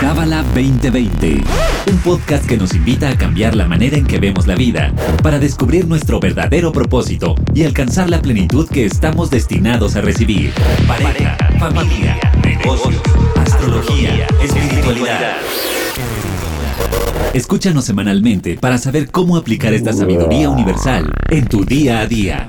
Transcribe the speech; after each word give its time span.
Cábala 0.00 0.42
2020, 0.54 1.42
un 1.90 1.98
podcast 1.98 2.46
que 2.46 2.56
nos 2.56 2.74
invita 2.74 3.08
a 3.08 3.16
cambiar 3.16 3.54
la 3.56 3.66
manera 3.66 3.96
en 3.96 4.06
que 4.06 4.18
vemos 4.18 4.46
la 4.46 4.54
vida, 4.54 4.92
para 5.22 5.38
descubrir 5.38 5.86
nuestro 5.86 6.20
verdadero 6.20 6.72
propósito 6.72 7.34
y 7.54 7.64
alcanzar 7.64 8.10
la 8.10 8.20
plenitud 8.20 8.68
que 8.68 8.84
estamos 8.84 9.30
destinados 9.30 9.96
a 9.96 10.00
recibir. 10.00 10.52
Pareja, 10.86 11.36
familia, 11.58 12.18
negocios, 12.44 13.00
astrología, 13.36 14.26
espiritualidad. 14.42 15.36
Escúchanos 17.32 17.84
semanalmente 17.84 18.56
para 18.56 18.78
saber 18.78 19.10
cómo 19.10 19.36
aplicar 19.36 19.74
esta 19.74 19.92
sabiduría 19.92 20.50
universal 20.50 21.12
en 21.30 21.46
tu 21.46 21.64
día 21.64 22.00
a 22.00 22.06
día. 22.06 22.46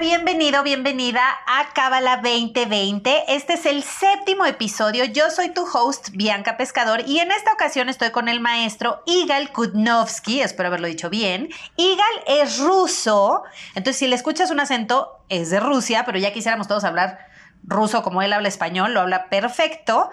Bienvenido, 0.00 0.62
bienvenida 0.62 1.22
a 1.46 1.72
Cábala 1.74 2.18
2020. 2.18 3.34
Este 3.34 3.54
es 3.54 3.66
el 3.66 3.82
séptimo 3.82 4.46
episodio. 4.46 5.04
Yo 5.04 5.28
soy 5.30 5.48
tu 5.48 5.64
host, 5.64 6.10
Bianca 6.12 6.56
Pescador, 6.56 7.02
y 7.04 7.18
en 7.18 7.32
esta 7.32 7.52
ocasión 7.52 7.88
estoy 7.88 8.10
con 8.12 8.28
el 8.28 8.38
maestro 8.38 9.02
Igal 9.06 9.52
Kudnovsky, 9.52 10.40
espero 10.40 10.68
haberlo 10.68 10.86
dicho 10.86 11.10
bien. 11.10 11.48
Igal 11.76 12.06
es 12.28 12.60
ruso, 12.60 13.42
entonces 13.74 13.96
si 13.96 14.06
le 14.06 14.14
escuchas 14.14 14.52
un 14.52 14.60
acento, 14.60 15.24
es 15.28 15.50
de 15.50 15.58
Rusia, 15.58 16.04
pero 16.06 16.16
ya 16.18 16.32
quisiéramos 16.32 16.68
todos 16.68 16.84
hablar 16.84 17.18
ruso 17.64 18.04
como 18.04 18.22
él 18.22 18.32
habla 18.32 18.46
español, 18.46 18.94
lo 18.94 19.00
habla 19.00 19.28
perfecto. 19.28 20.10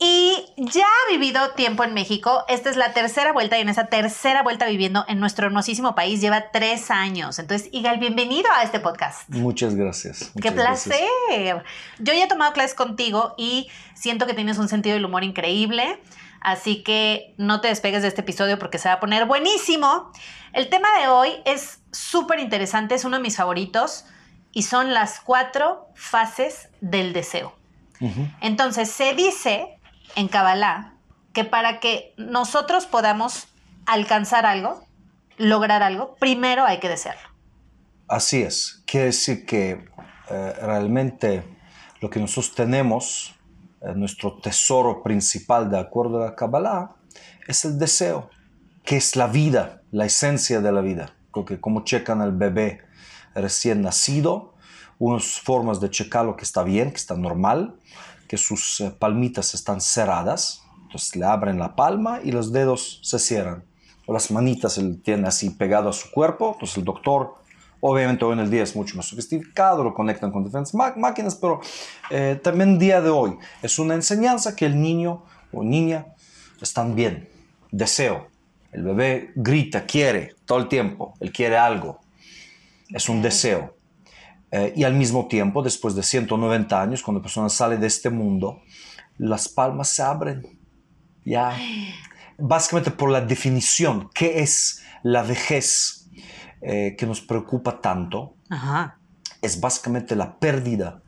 Y 0.00 0.46
ya 0.56 0.84
ha 0.84 1.10
vivido 1.10 1.50
tiempo 1.50 1.82
en 1.82 1.92
México. 1.92 2.44
Esta 2.48 2.70
es 2.70 2.76
la 2.76 2.92
tercera 2.92 3.32
vuelta 3.32 3.58
y 3.58 3.62
en 3.62 3.68
esa 3.68 3.86
tercera 3.86 4.44
vuelta 4.44 4.66
viviendo 4.66 5.04
en 5.08 5.18
nuestro 5.18 5.46
hermosísimo 5.46 5.96
país 5.96 6.20
lleva 6.20 6.52
tres 6.52 6.92
años. 6.92 7.40
Entonces, 7.40 7.68
Igal, 7.72 7.98
bienvenido 7.98 8.48
a 8.56 8.62
este 8.62 8.78
podcast. 8.78 9.28
Muchas 9.28 9.74
gracias. 9.74 10.30
¡Qué 10.40 10.52
placer! 10.52 11.64
Yo 11.98 12.12
ya 12.12 12.24
he 12.24 12.28
tomado 12.28 12.52
clases 12.52 12.74
contigo 12.74 13.34
y 13.36 13.68
siento 13.94 14.26
que 14.26 14.34
tienes 14.34 14.58
un 14.58 14.68
sentido 14.68 14.94
del 14.94 15.04
humor 15.04 15.24
increíble. 15.24 16.00
Así 16.40 16.84
que 16.84 17.34
no 17.36 17.60
te 17.60 17.66
despegues 17.66 18.02
de 18.02 18.08
este 18.08 18.20
episodio 18.20 18.56
porque 18.60 18.78
se 18.78 18.88
va 18.88 18.94
a 18.94 19.00
poner 19.00 19.26
buenísimo. 19.26 20.12
El 20.52 20.68
tema 20.68 20.88
de 21.00 21.08
hoy 21.08 21.30
es 21.44 21.80
súper 21.90 22.38
interesante, 22.38 22.94
es 22.94 23.04
uno 23.04 23.16
de 23.16 23.22
mis 23.24 23.36
favoritos 23.36 24.04
y 24.52 24.62
son 24.62 24.94
las 24.94 25.18
cuatro 25.18 25.88
fases 25.94 26.68
del 26.80 27.12
deseo. 27.12 27.54
Entonces, 28.40 28.88
se 28.90 29.12
dice 29.14 29.77
en 30.18 30.26
Kabbalah 30.26 30.94
que 31.32 31.44
para 31.44 31.78
que 31.78 32.12
nosotros 32.16 32.86
podamos 32.86 33.46
alcanzar 33.86 34.46
algo, 34.46 34.82
lograr 35.36 35.84
algo, 35.84 36.16
primero 36.16 36.64
hay 36.64 36.80
que 36.80 36.88
desearlo. 36.88 37.28
Así 38.08 38.42
es. 38.42 38.82
Quiere 38.84 39.06
decir 39.06 39.46
que 39.46 39.84
eh, 40.30 40.52
realmente 40.60 41.44
lo 42.00 42.10
que 42.10 42.18
nosotros 42.18 42.54
tenemos, 42.56 43.36
eh, 43.80 43.92
nuestro 43.94 44.40
tesoro 44.40 45.04
principal 45.04 45.70
de 45.70 45.78
acuerdo 45.78 46.20
a 46.20 46.26
la 46.26 46.34
Kabbalah, 46.34 46.96
es 47.46 47.64
el 47.64 47.78
deseo, 47.78 48.28
que 48.84 48.96
es 48.96 49.14
la 49.14 49.28
vida, 49.28 49.82
la 49.92 50.06
esencia 50.06 50.60
de 50.60 50.72
la 50.72 50.80
vida. 50.80 51.12
Porque 51.32 51.60
como 51.60 51.84
checan 51.84 52.20
al 52.20 52.32
bebé 52.32 52.80
recién 53.34 53.82
nacido, 53.82 54.54
unas 54.98 55.40
formas 55.40 55.80
de 55.80 55.90
checar 55.90 56.24
lo 56.24 56.36
que 56.36 56.44
está 56.44 56.64
bien, 56.64 56.90
que 56.90 56.96
está 56.96 57.14
normal, 57.14 57.76
que 58.28 58.36
sus 58.36 58.80
eh, 58.80 58.92
palmitas 58.96 59.54
están 59.54 59.80
cerradas, 59.80 60.62
entonces 60.82 61.16
le 61.16 61.24
abren 61.24 61.58
la 61.58 61.74
palma 61.74 62.20
y 62.22 62.30
los 62.30 62.52
dedos 62.52 63.00
se 63.02 63.18
cierran. 63.18 63.64
O 64.06 64.12
las 64.12 64.30
manitas 64.30 64.78
él 64.78 65.00
tiene 65.02 65.26
así 65.26 65.50
pegado 65.50 65.88
a 65.88 65.92
su 65.92 66.10
cuerpo, 66.10 66.52
entonces 66.54 66.76
el 66.78 66.84
doctor, 66.84 67.34
obviamente 67.80 68.24
hoy 68.24 68.34
en 68.34 68.40
el 68.40 68.50
día 68.50 68.62
es 68.62 68.76
mucho 68.76 68.96
más 68.96 69.06
sofisticado, 69.06 69.82
lo 69.82 69.92
conectan 69.92 70.30
con 70.30 70.44
diferentes 70.44 70.74
máquinas, 70.74 71.34
pero 71.34 71.60
eh, 72.10 72.38
también 72.42 72.78
día 72.78 73.00
de 73.00 73.10
hoy 73.10 73.36
es 73.62 73.78
una 73.78 73.94
enseñanza 73.94 74.54
que 74.54 74.66
el 74.66 74.80
niño 74.80 75.24
o 75.52 75.64
niña 75.64 76.06
están 76.60 76.94
bien, 76.94 77.28
deseo. 77.70 78.28
El 78.72 78.82
bebé 78.82 79.32
grita, 79.34 79.86
quiere 79.86 80.34
todo 80.44 80.58
el 80.58 80.68
tiempo, 80.68 81.14
él 81.20 81.32
quiere 81.32 81.56
algo, 81.56 82.00
es 82.90 83.08
un 83.08 83.22
deseo. 83.22 83.77
Eh, 84.50 84.72
y 84.76 84.84
al 84.84 84.94
mismo 84.94 85.28
tiempo, 85.28 85.62
después 85.62 85.94
de 85.94 86.02
190 86.02 86.80
años, 86.80 87.02
cuando 87.02 87.20
la 87.20 87.24
persona 87.24 87.48
sale 87.48 87.76
de 87.76 87.86
este 87.86 88.10
mundo, 88.10 88.62
las 89.18 89.48
palmas 89.48 89.90
se 89.90 90.02
abren. 90.02 90.58
Ya. 91.24 91.56
Básicamente 92.38 92.90
por 92.90 93.10
la 93.10 93.20
definición, 93.20 94.08
¿qué 94.14 94.40
es 94.40 94.82
la 95.02 95.22
vejez 95.22 96.08
eh, 96.62 96.94
que 96.96 97.06
nos 97.06 97.20
preocupa 97.20 97.80
tanto? 97.80 98.36
Es 99.42 99.60
básicamente 99.60 100.16
la 100.16 100.38
pérdida 100.38 101.02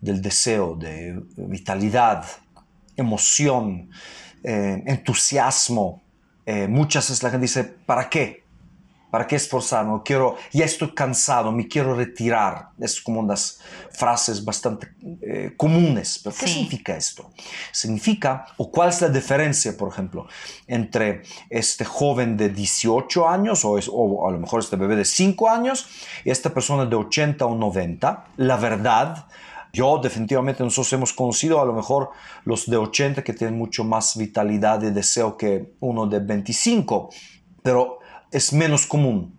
del 0.00 0.20
deseo, 0.20 0.76
de 0.76 1.18
vitalidad, 1.36 2.26
emoción, 2.96 3.90
eh, 4.42 4.82
entusiasmo. 4.86 6.02
muchas 6.68 7.08
veces 7.08 7.22
la 7.22 7.30
gente 7.30 7.44
dice, 7.44 7.64
¿para 7.64 8.10
qué? 8.10 8.45
¿Para 9.10 9.26
qué 9.26 9.36
esforzarme? 9.36 10.00
Quiero, 10.04 10.36
ya 10.52 10.64
estoy 10.64 10.92
cansado, 10.92 11.52
me 11.52 11.68
quiero 11.68 11.94
retirar. 11.94 12.70
Es 12.78 13.00
como 13.00 13.20
unas 13.20 13.60
frases 13.90 14.44
bastante 14.44 14.88
eh, 15.22 15.52
comunes. 15.56 16.20
¿Pero 16.22 16.34
qué 16.36 16.48
significa 16.48 16.96
esto? 16.96 17.30
Significa, 17.72 18.46
o 18.56 18.70
cuál 18.70 18.88
es 18.88 19.00
la 19.00 19.08
diferencia, 19.08 19.76
por 19.76 19.88
ejemplo, 19.90 20.26
entre 20.66 21.22
este 21.50 21.84
joven 21.84 22.36
de 22.36 22.48
18 22.48 23.28
años 23.28 23.64
o, 23.64 23.72
o 23.72 24.28
a 24.28 24.32
lo 24.32 24.38
mejor 24.38 24.60
este 24.60 24.76
bebé 24.76 24.96
de 24.96 25.04
5 25.04 25.48
años 25.48 25.86
y 26.24 26.30
esta 26.30 26.52
persona 26.52 26.84
de 26.84 26.96
80 26.96 27.46
o 27.46 27.54
90. 27.54 28.24
La 28.36 28.56
verdad, 28.56 29.26
yo 29.72 29.98
definitivamente 29.98 30.64
nosotros 30.64 30.92
hemos 30.94 31.12
conocido 31.12 31.60
a 31.60 31.64
lo 31.64 31.74
mejor 31.74 32.10
los 32.44 32.64
de 32.64 32.78
80 32.78 33.22
que 33.22 33.34
tienen 33.34 33.58
mucho 33.58 33.84
más 33.84 34.16
vitalidad 34.16 34.82
y 34.82 34.90
deseo 34.90 35.36
que 35.36 35.74
uno 35.80 36.06
de 36.06 36.20
25, 36.20 37.10
pero 37.62 37.98
es 38.36 38.52
menos 38.52 38.86
común. 38.86 39.38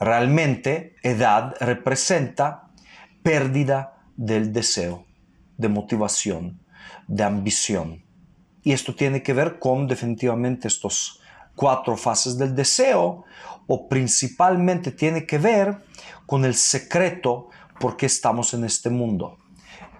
Realmente, 0.00 0.96
edad 1.02 1.54
representa 1.60 2.70
pérdida 3.22 3.94
del 4.16 4.52
deseo, 4.52 5.06
de 5.56 5.68
motivación, 5.68 6.60
de 7.06 7.22
ambición. 7.22 8.04
Y 8.64 8.72
esto 8.72 8.96
tiene 8.96 9.22
que 9.22 9.32
ver 9.32 9.60
con 9.60 9.86
definitivamente 9.86 10.66
estos 10.66 11.20
cuatro 11.54 11.96
fases 11.96 12.36
del 12.36 12.56
deseo 12.56 13.24
o 13.68 13.88
principalmente 13.88 14.90
tiene 14.90 15.24
que 15.24 15.38
ver 15.38 15.78
con 16.26 16.44
el 16.44 16.54
secreto 16.54 17.48
por 17.78 17.96
qué 17.96 18.06
estamos 18.06 18.54
en 18.54 18.64
este 18.64 18.90
mundo. 18.90 19.38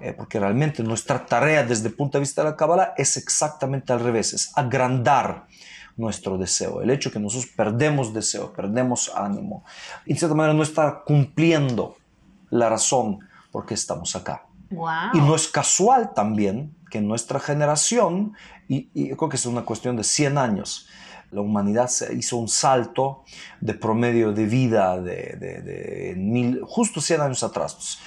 Eh, 0.00 0.12
porque 0.12 0.40
realmente 0.40 0.82
nuestra 0.82 1.24
tarea 1.24 1.62
desde 1.62 1.88
el 1.88 1.94
punto 1.94 2.18
de 2.18 2.22
vista 2.22 2.42
de 2.42 2.50
la 2.50 2.56
Kabbalah 2.56 2.94
es 2.96 3.16
exactamente 3.16 3.92
al 3.92 4.00
revés, 4.00 4.32
es 4.32 4.50
agrandar 4.56 5.46
nuestro 5.96 6.38
deseo. 6.38 6.82
El 6.82 6.90
hecho 6.90 7.10
que 7.10 7.18
nosotros 7.18 7.50
perdemos 7.56 8.12
deseo, 8.12 8.52
perdemos 8.52 9.12
ánimo, 9.14 9.64
y 10.06 10.14
de 10.14 10.18
cierta 10.18 10.34
manera 10.34 10.54
no 10.54 10.62
está 10.62 11.02
cumpliendo 11.04 11.96
la 12.50 12.68
razón 12.68 13.20
por 13.50 13.66
qué 13.66 13.74
estamos 13.74 14.16
acá. 14.16 14.46
Y 15.12 15.18
no 15.18 15.36
es 15.36 15.46
casual 15.46 16.14
también 16.14 16.74
que 16.90 17.00
nuestra 17.00 17.38
generación, 17.38 18.32
y, 18.68 18.88
y, 18.92 19.14
creo 19.14 19.28
que 19.28 19.36
es 19.36 19.46
una 19.46 19.62
cuestión 19.62 19.96
de 19.96 20.02
100 20.02 20.38
años, 20.38 20.88
la 21.34 21.40
humanidad 21.40 21.88
se 21.88 22.14
hizo 22.14 22.36
un 22.36 22.48
salto 22.48 23.24
de 23.60 23.74
promedio 23.74 24.32
de 24.32 24.46
vida 24.46 25.00
de, 25.00 26.14
mil, 26.16 26.62
justo 26.62 27.00
100 27.00 27.20
años 27.20 27.42
atrás, 27.42 27.74
pues, 27.74 27.98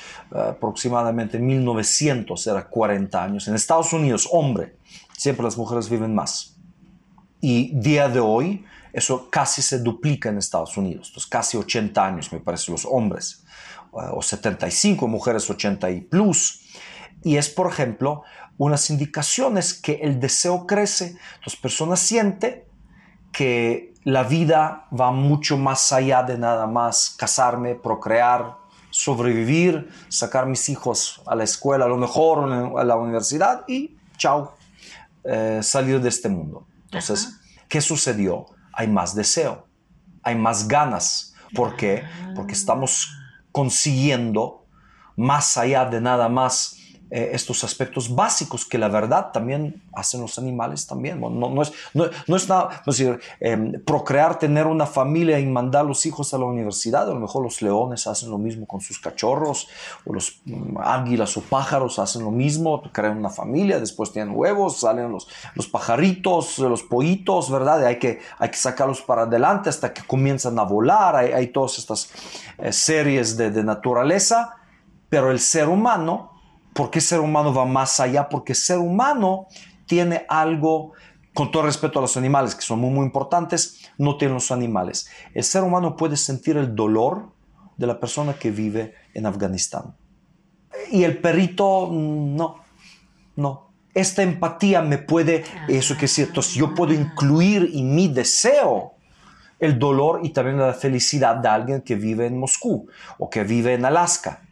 aproximadamente 0.50 1.38
1900 1.38 2.48
era 2.48 2.68
40 2.68 3.24
años. 3.24 3.48
En 3.48 3.56
Estados 3.56 3.92
Unidos, 3.94 4.28
hombre, 4.32 4.78
siempre 5.18 5.44
las 5.44 5.58
mujeres 5.58 5.90
viven 5.90 6.16
más. 6.16 6.57
Y 7.50 7.72
día 7.72 8.10
de 8.10 8.20
hoy, 8.20 8.66
eso 8.92 9.30
casi 9.30 9.62
se 9.62 9.80
duplica 9.80 10.28
en 10.28 10.38
Estados 10.38 10.76
Unidos. 10.76 11.08
Entonces, 11.08 11.30
casi 11.30 11.56
80 11.56 12.06
años, 12.06 12.34
me 12.34 12.42
parece, 12.42 12.74
los 12.74 12.84
hombres, 12.84 13.46
eh, 13.94 14.12
o 14.12 14.22
75, 14.22 15.08
mujeres 15.08 15.50
80 15.50 15.90
y 15.92 16.02
plus. 16.02 16.68
Y 17.24 17.38
es, 17.38 17.48
por 17.48 17.72
ejemplo, 17.72 18.24
unas 18.58 18.90
indicaciones 18.90 19.74
que 19.74 19.94
el 19.94 20.20
deseo 20.20 20.68
crece. 20.68 21.16
Entonces, 21.36 21.58
personas 21.62 22.02
sienten 22.02 22.66
que 23.32 23.94
la 24.04 24.24
vida 24.24 24.88
va 24.92 25.12
mucho 25.12 25.56
más 25.56 25.94
allá 25.94 26.24
de 26.24 26.38
nada 26.38 26.68
más 26.68 27.16
casarme, 27.18 27.76
procrear, 27.76 28.58
sobrevivir, 28.90 29.90
sacar 30.10 30.48
mis 30.48 30.68
hijos 30.68 31.22
a 31.26 31.34
la 31.34 31.46
escuela, 31.46 31.86
a 31.86 31.88
lo 31.88 31.96
mejor 31.96 32.52
a 32.78 32.84
la 32.84 32.98
universidad 32.98 33.64
y 33.70 33.96
chao, 34.18 34.54
eh, 35.24 35.62
salir 35.64 36.02
de 36.02 36.10
este 36.10 36.28
mundo. 36.28 36.68
Entonces, 36.86 37.38
¿qué 37.68 37.82
sucedió? 37.82 38.48
Hay 38.74 38.88
más 38.88 39.16
deseo, 39.16 39.68
hay 40.24 40.36
más 40.36 40.68
ganas. 40.68 41.36
¿Por 41.56 41.76
qué? 41.76 42.04
Porque 42.36 42.54
estamos 42.54 43.10
consiguiendo 43.52 44.66
más 45.16 45.58
allá 45.58 45.86
de 45.86 46.02
nada 46.02 46.30
más 46.30 46.77
eh, 47.10 47.30
estos 47.32 47.64
aspectos 47.64 48.14
básicos 48.14 48.66
que 48.66 48.78
la 48.78 48.90
verdad 48.90 49.32
también 49.32 49.82
hacen 49.94 50.20
los 50.20 50.38
animales 50.38 50.88
también. 50.88 51.22
no, 51.22 51.62
es, 51.62 51.72
no, 51.94 52.36
es 52.36 52.50
nada, 52.50 52.82
decir, 52.86 53.18
em, 53.40 53.82
procrear, 53.86 54.38
tener 54.38 54.68
una 54.68 54.86
familia 54.86 55.40
y 55.40 55.46
mandar 55.46 55.86
los 55.86 56.06
hijos 56.06 56.34
a 56.34 56.38
la 56.38 56.44
universidad. 56.44 57.10
A 57.10 57.14
lo 57.14 57.20
mejor 57.20 57.44
los 57.44 57.62
leones 57.62 58.08
hacen 58.08 58.30
lo 58.30 58.38
mismo 58.38 58.66
con 58.66 58.82
sus 58.82 59.00
cachorros, 59.00 59.70
o 60.06 60.14
los 60.14 60.42
mm, 60.44 60.80
águilas 60.80 61.38
o 61.38 61.42
pájaros 61.42 61.98
hacen 61.98 62.24
lo 62.24 62.32
mismo, 62.32 62.82
crean 62.92 63.18
una 63.18 63.30
familia, 63.30 63.80
después 63.80 64.12
tienen 64.12 64.36
huevos, 64.36 64.82
salen 64.82 65.10
los, 65.10 65.30
los 65.56 65.68
pajaritos, 65.68 66.60
los 66.60 66.84
pollitos, 66.84 67.50
¿verdad? 67.50 67.86
hay 67.86 68.00
que, 68.00 68.20
hay 68.38 68.50
que 68.50 68.58
sacarlos 68.58 69.02
para 69.02 69.22
adelante 69.22 69.70
hasta 69.70 69.94
que 69.94 70.02
comienzan 70.04 70.60
a 70.60 70.64
volar. 70.64 71.16
Hay, 71.16 71.32
hay 71.32 71.48
todas 71.48 71.78
estas 71.78 72.10
eh, 72.58 72.74
series 72.74 73.38
de, 73.38 73.50
de 73.50 73.64
naturaleza, 73.64 74.58
pero 75.08 75.32
el 75.32 75.40
ser 75.40 75.70
humano 75.70 76.37
¿Por 76.78 76.92
qué 76.92 77.02
ser 77.02 77.22
humano 77.22 77.52
va 77.52 77.66
más 77.66 78.00
allá? 78.00 78.30
Porque 78.30 78.54
ser 78.54 78.78
humano 78.78 79.48
tiene 79.88 80.28
algo, 80.30 80.94
con 81.34 81.50
todo 81.50 81.64
respeto 81.64 81.98
a 81.98 82.04
los 82.04 82.18
animales, 82.18 82.54
que 82.54 82.62
son 82.62 82.78
muy, 82.78 82.92
muy 82.92 83.04
importantes, 83.04 83.90
no 83.98 84.16
tienen 84.16 84.36
los 84.36 84.52
animales. 84.52 85.10
El 85.34 85.44
ser 85.44 85.64
humano 85.64 85.96
puede 85.96 86.16
sentir 86.18 86.56
el 86.56 86.76
dolor 86.76 87.32
de 87.78 87.88
la 87.88 88.00
persona 88.00 88.36
que 88.36 88.52
vive 88.52 88.94
en 89.16 89.26
Afganistán. 89.26 89.96
Y 90.92 91.04
el 91.04 91.18
perrito, 91.18 91.90
no, 91.92 92.58
no. 93.36 93.72
Esta 93.96 94.22
empatía 94.22 94.84
me 94.84 95.00
puede, 95.00 95.46
eso 95.68 95.98
que 95.98 96.06
es 96.06 96.14
cierto, 96.14 96.42
yo 96.42 96.76
puedo 96.76 96.94
incluir 96.94 97.72
en 97.74 97.96
mi 97.96 98.08
deseo 98.08 98.94
el 99.58 99.80
dolor 99.80 100.20
y 100.22 100.30
también 100.30 100.60
la 100.60 100.76
felicidad 100.76 101.38
de 101.38 101.48
alguien 101.48 101.82
que 101.82 101.96
vive 101.96 102.28
en 102.28 102.38
Moscú 102.38 102.88
o 103.18 103.32
que 103.32 103.44
vive 103.44 103.74
en 103.74 103.84
Alaska 103.84 104.44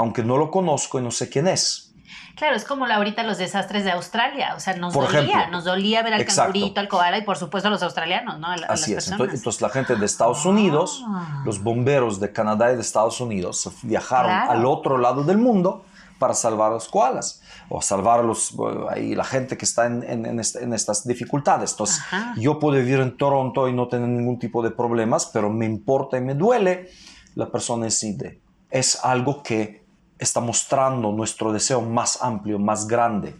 aunque 0.00 0.24
no 0.24 0.38
lo 0.38 0.50
conozco 0.50 0.98
y 0.98 1.02
no 1.02 1.10
sé 1.10 1.28
quién 1.28 1.46
es. 1.46 1.92
Claro, 2.34 2.56
es 2.56 2.64
como 2.64 2.86
ahorita 2.86 3.22
los 3.22 3.36
desastres 3.36 3.84
de 3.84 3.90
Australia, 3.90 4.54
o 4.56 4.60
sea, 4.60 4.74
nos 4.74 4.94
dolía, 4.94 5.48
nos 5.48 5.64
dolía 5.64 6.02
ver 6.02 6.14
al 6.14 6.24
cangurito, 6.24 6.80
al 6.80 6.88
koala 6.88 7.18
y 7.18 7.22
por 7.22 7.36
supuesto 7.36 7.68
a 7.68 7.70
los 7.70 7.82
australianos, 7.82 8.38
¿no? 8.38 8.48
Así 8.66 8.94
es, 8.94 9.10
entonces, 9.10 9.60
la 9.60 9.68
gente 9.68 9.96
de 9.96 10.06
Estados 10.06 10.46
Unidos, 10.46 11.04
ah. 11.06 11.42
los 11.44 11.62
bomberos 11.62 12.18
de 12.18 12.32
Canadá 12.32 12.72
y 12.72 12.76
de 12.76 12.80
Estados 12.80 13.20
Unidos 13.20 13.70
viajaron 13.82 14.30
al 14.30 14.64
otro 14.64 14.96
lado 14.96 15.22
del 15.22 15.36
mundo 15.36 15.84
para 16.18 16.32
salvar 16.32 16.70
a 16.70 16.74
los 16.74 16.88
koalas 16.88 17.42
o 17.68 17.82
salvar 17.82 18.20
a 18.20 18.22
los, 18.22 18.54
ahí, 18.88 19.14
la 19.14 19.24
gente 19.24 19.58
que 19.58 19.66
está 19.66 19.84
en, 19.84 20.02
en, 20.02 20.38
estas 20.40 21.06
dificultades. 21.06 21.72
Entonces, 21.72 22.02
yo 22.36 22.58
puedo 22.58 22.78
vivir 22.78 23.00
en 23.00 23.18
Toronto 23.18 23.68
y 23.68 23.74
no 23.74 23.86
tener 23.88 24.08
ningún 24.08 24.38
tipo 24.38 24.62
de 24.62 24.70
problemas, 24.70 25.26
pero 25.26 25.50
me 25.50 25.66
importa 25.66 26.16
y 26.16 26.22
me 26.22 26.34
duele 26.34 26.88
la 27.34 27.50
persona 27.50 27.86
en 27.86 28.40
Es 28.70 29.04
algo 29.04 29.42
que 29.42 29.79
está 30.20 30.40
mostrando 30.40 31.10
nuestro 31.12 31.52
deseo 31.52 31.80
más 31.80 32.22
amplio, 32.22 32.58
más 32.58 32.86
grande. 32.86 33.34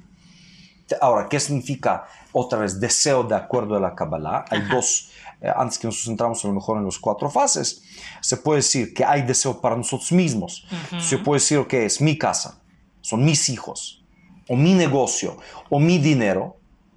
Ahora, 1.00 1.28
¿qué 1.28 1.38
significa 1.38 2.06
otra 2.32 2.58
vez 2.58 2.80
deseo 2.80 3.22
de 3.22 3.36
acuerdo 3.36 3.76
a 3.76 3.80
la 3.80 3.94
Kabbalah? 3.94 4.46
Hay 4.50 4.62
dos, 4.62 5.10
eh, 5.40 5.52
antes 5.54 5.78
que 5.78 5.86
nos 5.86 6.02
centramos 6.02 6.44
a 6.44 6.48
lo 6.48 6.54
mejor 6.54 6.78
en 6.78 6.86
las 6.86 6.98
cuatro 6.98 7.30
fases, 7.30 7.84
se 8.20 8.38
puede 8.38 8.58
decir 8.58 8.92
que 8.94 9.04
hay 9.04 9.22
deseo 9.22 9.60
para 9.60 9.76
nosotros 9.76 10.10
mismos. 10.10 10.66
Se 10.98 11.18
puede 11.18 11.38
decir 11.40 11.66
que 11.66 11.84
es 11.84 12.00
mi 12.00 12.18
casa, 12.18 12.60
son 13.02 13.24
mis 13.24 13.48
hijos, 13.50 14.02
o 14.48 14.56
mi 14.56 14.74
negocio, 14.74 15.36
o 15.68 15.78
mi 15.78 15.98
dinero. 15.98 16.56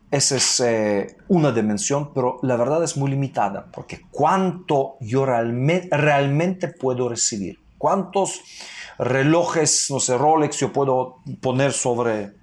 Esa 0.09 0.37
es 0.37 0.59
eh, 0.59 1.17
una 1.27 1.51
dimensión, 1.51 2.13
pero 2.13 2.39
la 2.41 2.55
verdad 2.55 2.83
es 2.83 2.95
muy 2.97 3.11
limitada, 3.11 3.67
porque 3.71 4.01
cuánto 4.11 4.95
yo 5.01 5.25
realmente 5.25 6.67
puedo 6.67 7.09
recibir, 7.09 7.59
cuántos 7.77 8.41
relojes, 8.97 9.87
no 9.89 9.99
sé, 9.99 10.17
Rolex 10.17 10.57
yo 10.59 10.71
puedo 10.71 11.17
poner 11.41 11.73
sobre 11.73 12.33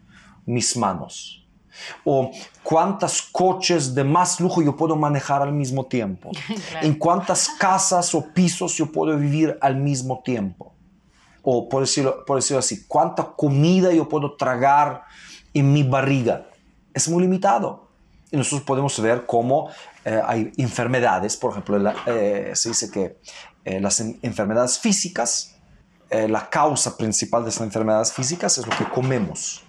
mis 0.47 0.77
manos. 0.77 1.47
O 2.05 2.31
cuántas 2.63 3.23
coches 3.23 3.95
de 3.95 4.05
más 4.05 4.41
lujo 4.41 4.61
yo 4.63 4.77
puedo 4.77 4.97
manejar 4.97 5.43
al 5.43 5.53
mismo 5.53 5.87
tiempo. 5.87 6.31
En 6.83 6.95
cuántas 6.95 7.49
casas 7.49 8.15
o 8.15 8.33
pisos 8.33 8.75
yo 8.75 8.87
puedo 8.87 9.17
vivir 9.17 9.57
al 9.61 9.77
mismo 9.77 10.21
tiempo. 10.25 10.75
O 11.43 11.69
por 11.69 11.83
decirlo, 11.83 12.25
por 12.25 12.37
decirlo 12.37 12.59
así, 12.59 12.85
cuánta 12.87 13.25
comida 13.25 13.93
yo 13.93 14.09
puedo 14.09 14.37
tragar 14.37 15.05
en 15.55 15.73
mi 15.73 15.83
barriga. 15.83 16.49
Es 16.93 17.09
muy 17.09 17.23
limitado. 17.23 17.89
Y 18.31 18.37
nosotros 18.37 18.63
podemos 18.63 19.01
ver 19.01 19.27
cómo 19.27 19.71
eh, 20.05 20.21
hay 20.25 20.53
enfermedades, 20.57 21.37
por 21.37 21.51
ejemplo, 21.51 21.93
eh, 22.07 22.53
se 22.55 22.69
dice 22.69 22.91
que 22.91 23.19
eh, 23.65 23.81
las 23.81 24.01
enfermedades 24.01 24.79
físicas 24.79 25.57
eh, 26.11 26.29
la 26.29 26.51
causa 26.51 26.97
principal 26.97 27.43
de 27.43 27.51
las 27.51 27.61
enfermedades 27.61 28.13
físicas 28.13 28.59
es 28.59 28.67
lo 28.67 28.77
que 28.77 28.85
comemos. 28.85 29.63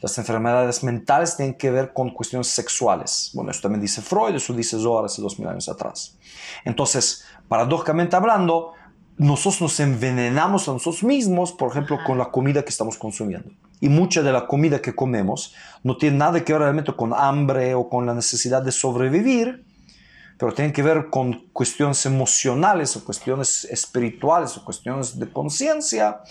Las 0.00 0.16
enfermedades 0.16 0.82
mentales 0.82 1.36
tienen 1.36 1.54
que 1.54 1.70
ver 1.70 1.92
con 1.92 2.10
cuestiones 2.10 2.46
sexuales. 2.46 3.30
Bueno, 3.34 3.50
eso 3.50 3.60
también 3.60 3.82
dice 3.82 4.00
Freud, 4.00 4.34
eso 4.34 4.54
dice 4.54 4.78
Zohar 4.78 5.04
hace 5.04 5.20
dos 5.20 5.38
mil 5.38 5.48
años 5.48 5.68
atrás. 5.68 6.16
Entonces, 6.64 7.24
paradójicamente 7.48 8.16
hablando, 8.16 8.72
nosotros 9.18 9.60
nos 9.60 9.80
envenenamos 9.80 10.68
a 10.68 10.72
nosotros 10.72 11.02
mismos, 11.02 11.52
por 11.52 11.70
ejemplo, 11.70 11.98
con 12.06 12.16
la 12.16 12.30
comida 12.30 12.62
que 12.62 12.70
estamos 12.70 12.96
consumiendo. 12.96 13.50
Y 13.80 13.90
mucha 13.90 14.22
de 14.22 14.32
la 14.32 14.46
comida 14.46 14.80
que 14.80 14.94
comemos 14.94 15.54
no 15.82 15.98
tiene 15.98 16.16
nada 16.16 16.42
que 16.42 16.52
ver 16.54 16.62
realmente 16.62 16.94
con 16.94 17.12
hambre 17.12 17.74
o 17.74 17.88
con 17.90 18.06
la 18.06 18.14
necesidad 18.14 18.62
de 18.62 18.72
sobrevivir, 18.72 19.66
pero 20.40 20.54
tienen 20.54 20.72
que 20.72 20.82
ver 20.82 21.10
con 21.10 21.34
cuestiones 21.52 22.06
emocionales 22.06 22.96
o 22.96 23.04
cuestiones 23.04 23.66
espirituales 23.66 24.56
o 24.56 24.64
cuestiones 24.64 25.18
de 25.18 25.30
conciencia 25.30 26.22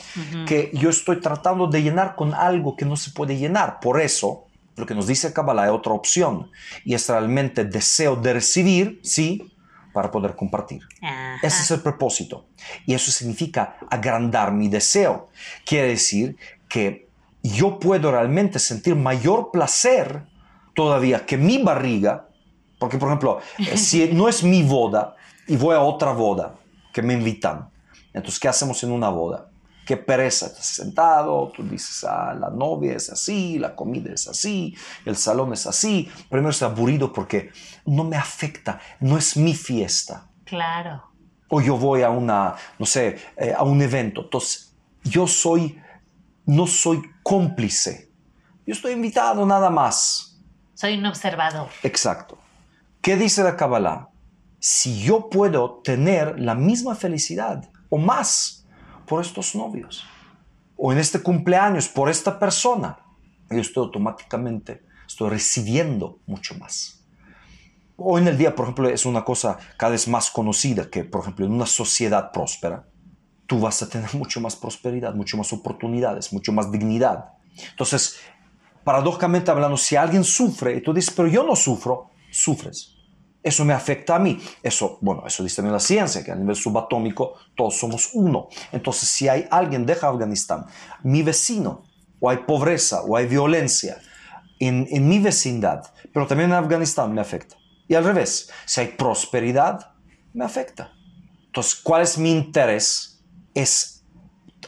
que 0.47 0.71
yo 0.73 0.89
estoy 0.89 1.21
tratando 1.21 1.67
de 1.67 1.83
llenar 1.83 2.15
con 2.15 2.33
algo 2.33 2.75
que 2.75 2.85
no 2.85 2.95
se 2.95 3.11
puede 3.11 3.37
llenar. 3.37 3.79
Por 3.79 4.01
eso, 4.01 4.47
lo 4.77 4.87
que 4.87 4.95
nos 4.95 5.05
dice 5.05 5.31
Kabbalah 5.31 5.65
es 5.65 5.71
otra 5.71 5.93
opción 5.93 6.49
y 6.83 6.95
es 6.95 7.07
realmente 7.07 7.65
deseo 7.65 8.15
de 8.15 8.33
recibir, 8.33 8.99
sí, 9.03 9.53
para 9.93 10.09
poder 10.09 10.35
compartir. 10.35 10.81
Ese 11.43 11.61
es 11.61 11.69
el 11.69 11.81
propósito. 11.81 12.47
Y 12.87 12.95
eso 12.95 13.11
significa 13.11 13.77
agrandar 13.91 14.51
mi 14.51 14.69
deseo. 14.69 15.29
Quiere 15.63 15.89
decir 15.89 16.35
que 16.67 17.07
yo 17.43 17.77
puedo 17.77 18.11
realmente 18.11 18.57
sentir 18.57 18.95
mayor 18.95 19.51
placer 19.51 20.23
todavía 20.73 21.27
que 21.27 21.37
mi 21.37 21.61
barriga 21.61 22.28
porque, 22.79 22.97
por 22.97 23.09
ejemplo, 23.09 23.39
si 23.75 24.07
no 24.07 24.27
es 24.27 24.43
mi 24.43 24.63
boda 24.63 25.15
y 25.47 25.55
voy 25.55 25.75
a 25.75 25.81
otra 25.81 26.11
boda 26.13 26.55
que 26.91 27.03
me 27.03 27.13
invitan, 27.13 27.69
entonces, 28.13 28.39
¿qué 28.39 28.47
hacemos 28.47 28.81
en 28.83 28.91
una 28.91 29.09
boda? 29.09 29.49
Qué 29.85 29.97
pereza, 29.97 30.47
estás 30.47 30.65
sentado, 30.65 31.51
tú 31.55 31.63
dices, 31.63 32.03
ah, 32.03 32.35
la 32.39 32.49
novia 32.49 32.93
es 32.93 33.09
así, 33.09 33.57
la 33.57 33.75
comida 33.75 34.13
es 34.13 34.27
así, 34.27 34.75
el 35.05 35.15
salón 35.15 35.53
es 35.53 35.65
así. 35.65 36.09
Primero 36.29 36.51
es 36.51 36.61
aburrido 36.61 37.11
porque 37.11 37.51
no 37.85 38.03
me 38.03 38.15
afecta, 38.15 38.79
no 38.99 39.17
es 39.17 39.35
mi 39.35 39.55
fiesta. 39.55 40.27
Claro. 40.45 41.03
O 41.47 41.61
yo 41.61 41.77
voy 41.77 42.03
a 42.03 42.09
una, 42.09 42.55
no 42.77 42.85
sé, 42.85 43.17
eh, 43.35 43.53
a 43.55 43.63
un 43.63 43.81
evento. 43.81 44.21
Entonces, 44.21 44.75
yo 45.03 45.25
soy, 45.25 45.81
no 46.45 46.67
soy 46.67 47.01
cómplice. 47.23 48.11
Yo 48.67 48.73
estoy 48.73 48.93
invitado 48.93 49.43
nada 49.45 49.71
más. 49.71 50.39
Soy 50.75 50.97
un 50.97 51.05
observador. 51.07 51.67
Exacto. 51.81 52.37
¿Qué 53.01 53.15
dice 53.15 53.43
la 53.43 53.55
Kabbalah? 53.55 54.09
Si 54.59 55.01
yo 55.01 55.29
puedo 55.29 55.81
tener 55.85 56.37
la 56.37 56.53
misma 56.53 56.95
felicidad 56.95 57.69
o 57.89 57.97
más 57.97 58.67
por 59.07 59.21
estos 59.21 59.55
novios, 59.55 60.03
o 60.75 60.91
en 60.91 60.97
este 60.97 61.21
cumpleaños 61.21 61.87
por 61.87 62.09
esta 62.09 62.37
persona, 62.37 62.99
yo 63.49 63.59
estoy 63.59 63.85
automáticamente, 63.85 64.83
estoy 65.07 65.29
recibiendo 65.29 66.19
mucho 66.27 66.55
más. 66.55 67.01
Hoy 67.95 68.21
en 68.21 68.27
el 68.27 68.37
día, 68.37 68.53
por 68.53 68.65
ejemplo, 68.65 68.89
es 68.89 69.05
una 69.05 69.23
cosa 69.23 69.57
cada 69.77 69.93
vez 69.93 70.07
más 70.09 70.29
conocida 70.29 70.89
que, 70.89 71.05
por 71.05 71.21
ejemplo, 71.21 71.45
en 71.45 71.53
una 71.53 71.65
sociedad 71.65 72.31
próspera, 72.31 72.85
tú 73.47 73.61
vas 73.61 73.81
a 73.81 73.87
tener 73.89 74.13
mucho 74.13 74.41
más 74.41 74.57
prosperidad, 74.57 75.15
mucho 75.15 75.37
más 75.37 75.53
oportunidades, 75.53 76.33
mucho 76.33 76.51
más 76.51 76.69
dignidad. 76.69 77.31
Entonces, 77.71 78.17
paradójicamente 78.83 79.51
hablando, 79.51 79.77
si 79.77 79.95
alguien 79.95 80.25
sufre 80.25 80.75
y 80.75 80.81
tú 80.81 80.93
dices, 80.93 81.13
pero 81.15 81.29
yo 81.29 81.43
no 81.43 81.55
sufro, 81.55 82.09
sufres. 82.31 82.95
Eso 83.41 83.63
me 83.63 83.73
afecta 83.73 84.15
a 84.15 84.19
mí. 84.19 84.41
Eso, 84.61 84.97
bueno, 85.01 85.23
eso 85.25 85.43
dice 85.43 85.57
también 85.57 85.73
la 85.73 85.79
ciencia, 85.79 86.23
que 86.23 86.31
a 86.31 86.35
nivel 86.35 86.55
subatómico 86.55 87.35
todos 87.55 87.77
somos 87.77 88.09
uno. 88.13 88.49
Entonces, 88.71 89.07
si 89.09 89.27
hay 89.29 89.47
alguien 89.49 89.85
de 89.85 89.93
Afganistán, 89.93 90.65
mi 91.03 91.23
vecino, 91.23 91.83
o 92.19 92.29
hay 92.29 92.37
pobreza, 92.37 93.01
o 93.03 93.15
hay 93.15 93.27
violencia 93.27 93.97
en, 94.59 94.87
en 94.91 95.07
mi 95.07 95.19
vecindad, 95.19 95.83
pero 96.13 96.27
también 96.27 96.49
en 96.49 96.57
Afganistán 96.57 97.13
me 97.13 97.21
afecta. 97.21 97.55
Y 97.87 97.95
al 97.95 98.03
revés, 98.03 98.51
si 98.65 98.81
hay 98.81 98.87
prosperidad, 98.87 99.93
me 100.33 100.43
afecta. 100.43 100.91
Entonces, 101.45 101.75
¿cuál 101.75 102.03
es 102.03 102.17
mi 102.17 102.31
interés? 102.31 103.23
Es 103.53 104.05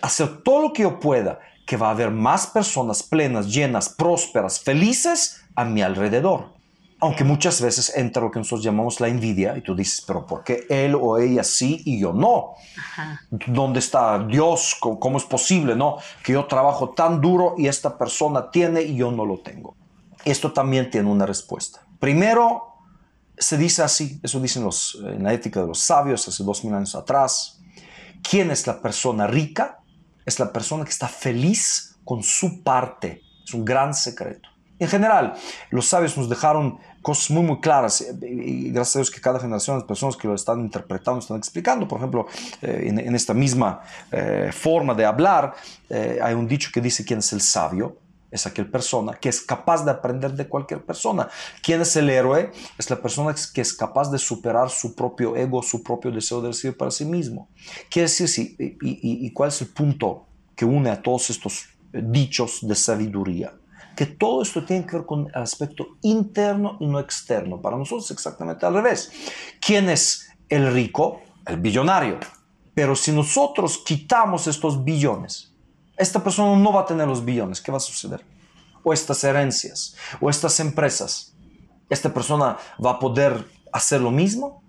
hacer 0.01 0.41
todo 0.44 0.62
lo 0.62 0.74
que 0.74 0.84
yo 0.84 1.00
pueda, 1.00 1.39
que 1.68 1.77
va 1.77 1.88
a 1.88 1.91
haber 1.91 2.10
más 2.10 2.48
personas 2.48 3.03
plenas, 3.03 3.53
llenas, 3.53 3.89
prósperas, 3.89 4.60
felices 4.60 5.44
a 5.56 5.65
mi 5.65 5.82
alrededor. 5.82 6.50
Aunque 7.03 7.24
muchas 7.24 7.60
veces 7.60 7.91
entra 7.96 8.22
lo 8.22 8.29
que 8.29 8.38
nosotros 8.38 8.63
llamamos 8.63 9.00
la 9.00 9.08
envidia 9.08 9.58
y 9.58 9.62
tú 9.62 9.75
dices, 9.75 10.03
pero 10.05 10.27
¿por 10.27 10.43
qué 10.43 10.67
él 10.70 10.93
o 10.93 11.17
ella 11.17 11.43
sí 11.43 11.81
y 11.84 12.00
yo 12.00 12.13
no? 12.13 12.53
¿Dónde 13.48 13.79
está 13.79 14.20
Dios? 14.20 14.77
¿Cómo, 14.79 15.17
es 15.17 15.24
posible, 15.24 15.75
no? 15.75 15.98
Que 16.24 16.34
yo 16.34 16.46
trabajo 16.46 16.91
tan 16.91 17.20
duro 17.20 17.55
y 17.58 17.67
esta 17.67 17.98
persona 17.98 18.51
tiene 18.51 18.84
y 18.84 18.96
yo 18.96 19.12
no 19.12 19.25
lo 19.25 19.39
tengo. 19.39 19.75
Esto 20.24 20.53
también 20.53 20.91
tiene 20.91 21.10
una 21.10 21.25
respuesta. 21.25 21.81
Primero, 22.00 22.75
se 23.36 23.58
dice 23.58 23.81
así, 23.81 24.20
eso 24.22 24.39
dicen 24.39 24.63
los, 24.63 25.01
en 25.03 25.24
la 25.24 25.34
ética 25.34 25.60
de 25.62 25.67
los 25.67 25.79
sabios 25.79 26.27
hace 26.27 26.43
dos 26.43 26.63
mil 26.63 26.75
años 26.75 26.93
atrás. 26.93 27.60
¿Quién 28.22 28.51
es 28.51 28.67
la 28.67 28.79
persona 28.79 29.25
rica? 29.25 29.79
Es 30.24 30.39
la 30.39 30.53
persona 30.53 30.84
que 30.84 30.91
está 30.91 31.08
feliz 31.08 31.98
con 32.05 32.22
su 32.22 32.62
parte. 32.62 33.24
Es 33.43 33.55
un 33.55 33.65
gran 33.65 33.96
secreto. 33.96 34.50
En 34.81 34.88
general, 34.88 35.36
los 35.70 35.88
sabios 35.88 36.17
nos 36.17 36.27
dejaron 36.27 36.79
cosas 37.01 37.31
muy, 37.31 37.43
muy 37.43 37.60
claras 37.60 38.05
y 38.22 38.70
gracias 38.70 38.96
a 38.96 39.00
Dios 39.00 39.12
que 39.12 39.22
cada 39.22 39.39
generación 39.39 39.79
de 39.79 39.86
personas 39.86 40.15
que 40.15 40.27
lo 40.27 40.36
están 40.36 40.60
interpretando, 40.60 41.20
están 41.20 41.38
explicando. 41.38 41.88
Por 41.88 41.98
ejemplo, 41.98 42.27
eh, 42.62 42.86
en, 42.88 43.15
esta 43.15 43.34
misma 43.34 43.81
eh, 44.12 44.51
forma 44.53 44.93
de 44.93 45.05
hablar, 45.05 45.55
eh, 45.89 46.20
hay 46.22 46.34
un 46.34 46.48
dicho 46.48 46.70
que 46.74 46.81
dice 46.81 47.03
quién 47.03 47.20
es 47.20 47.34
el 47.34 47.41
sabio. 47.41 47.98
Es 48.29 48.48
aquella 48.48 48.72
persona 48.72 49.13
que 49.13 49.27
es 49.27 49.41
capaz 49.41 49.84
de 49.84 49.91
aprender 49.91 50.31
de 50.34 50.48
cualquier 50.48 50.86
persona. 50.86 51.27
¿Quién 51.62 51.81
es 51.81 51.93
el 51.98 52.10
héroe? 52.10 52.51
Es 52.77 52.89
la 52.89 52.96
persona 52.96 53.36
que 53.53 53.60
es 53.60 53.74
capaz 53.74 54.10
de 54.10 54.17
superar 54.17 54.70
su 54.70 54.96
propio 54.96 55.36
ego, 55.36 55.62
su 55.62 55.84
propio 55.84 56.12
deseo 56.12 56.41
de 56.41 56.48
recibir 56.48 56.77
para 56.77 56.91
sí 56.91 57.03
mismo. 57.03 57.50
Quiere 57.89 58.08
decir, 58.08 58.29
sí, 58.29 58.55
y, 58.58 58.77
y 59.25 59.34
cuál 59.34 59.50
es 59.50 59.60
el 59.62 59.67
punto 59.67 60.27
que 60.55 60.63
une 60.63 60.89
a 60.89 61.01
todos 61.01 61.29
estos 61.29 61.65
dichos 61.91 62.60
de 62.62 62.75
sabiduría? 62.75 63.53
Que 64.01 64.08
todo 64.08 64.41
esto 64.41 64.65
tiene 64.65 64.84
que 64.84 64.98
ver 64.98 65.05
con 65.05 65.27
el 65.27 65.43
aspecto 65.43 65.89
interno 66.01 66.75
y 66.79 66.88
no 66.88 67.00
externo. 67.00 67.62
Para 67.62 67.77
nosotros 67.77 68.05
es 68.05 68.10
exactamente 68.10 68.65
al 68.65 68.74
revés. 68.74 69.12
¿Quién 69.60 69.89
es 69.89 70.27
el 70.50 70.74
rico? 70.74 71.22
El 71.46 71.58
billonario. 71.58 72.17
Pero 72.74 72.96
si 72.96 73.12
nosotros 73.12 73.84
quitamos 73.86 74.48
estos 74.48 74.84
billones, 74.84 75.53
esta 75.96 76.24
persona 76.24 76.60
no 76.60 76.74
va 76.74 76.81
a 76.81 76.86
tener 76.88 77.08
los 77.08 77.24
billones. 77.24 77.62
¿Qué 77.62 77.72
va 77.72 77.77
a 77.77 77.79
suceder? 77.79 78.25
O 78.81 78.91
estas 78.91 79.24
herencias, 79.24 79.96
o 80.20 80.31
estas 80.31 80.60
empresas. 80.60 81.36
¿Esta 81.88 82.12
persona 82.12 82.58
va 82.84 82.93
a 82.93 82.98
poder 82.98 83.46
hacer 83.72 84.01
lo 84.01 84.10
mismo? 84.10 84.63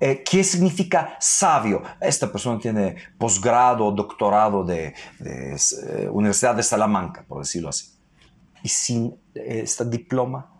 Eh, 0.00 0.24
¿Qué 0.24 0.42
significa 0.42 1.18
sabio? 1.20 1.82
Esta 2.00 2.32
persona 2.32 2.58
tiene 2.58 2.96
posgrado, 3.18 3.92
doctorado 3.92 4.64
de, 4.64 4.94
de 5.18 5.54
eh, 5.54 6.08
Universidad 6.10 6.54
de 6.54 6.62
Salamanca, 6.62 7.26
por 7.28 7.40
decirlo 7.40 7.68
así 7.68 7.93
y 8.64 8.68
sin 8.68 9.14
este 9.34 9.84
diploma. 9.84 10.50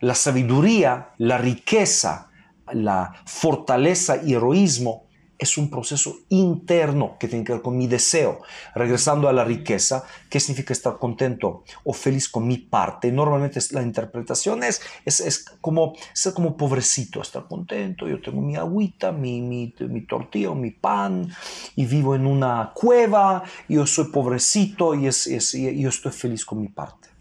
La 0.00 0.14
sabiduría, 0.14 1.14
la 1.18 1.38
riqueza, 1.38 2.28
la 2.72 3.14
fortaleza 3.24 4.20
y 4.22 4.34
heroísmo 4.34 5.06
es 5.38 5.58
un 5.58 5.70
proceso 5.70 6.18
interno 6.28 7.16
que 7.18 7.28
tiene 7.28 7.44
que 7.44 7.52
ver 7.52 7.62
con 7.62 7.76
mi 7.76 7.86
deseo. 7.86 8.40
Regresando 8.74 9.28
a 9.28 9.32
la 9.32 9.44
riqueza, 9.44 10.04
¿qué 10.28 10.40
significa 10.40 10.72
estar 10.72 10.98
contento 10.98 11.64
o 11.84 11.92
feliz 11.92 12.28
con 12.28 12.46
mi 12.46 12.58
parte? 12.58 13.12
Normalmente 13.12 13.60
la 13.70 13.82
interpretación 13.82 14.64
es, 14.64 14.80
es, 15.04 15.44
como 15.60 15.94
ser 16.12 16.32
como 16.34 16.56
pobrecito, 16.56 17.22
estar 17.22 17.46
contento. 17.46 18.08
Yo 18.08 18.20
tengo 18.20 18.40
mi 18.40 18.56
agüita, 18.56 19.12
mi, 19.12 19.40
mi, 19.40 19.72
mi 19.80 20.06
tortilla 20.06 20.52
mi 20.54 20.70
pan 20.70 21.28
y 21.76 21.86
vivo 21.86 22.14
en 22.14 22.26
una 22.26 22.72
cueva. 22.74 23.44
Y 23.68 23.74
yo 23.74 23.86
soy 23.86 24.06
pobrecito 24.06 24.94
y, 24.94 25.06
es, 25.06 25.54
y 25.54 25.80
yo 25.80 25.88
estoy 25.88 26.12
feliz 26.12 26.44
con 26.44 26.60
mi 26.60 26.68
parte. 26.68 27.11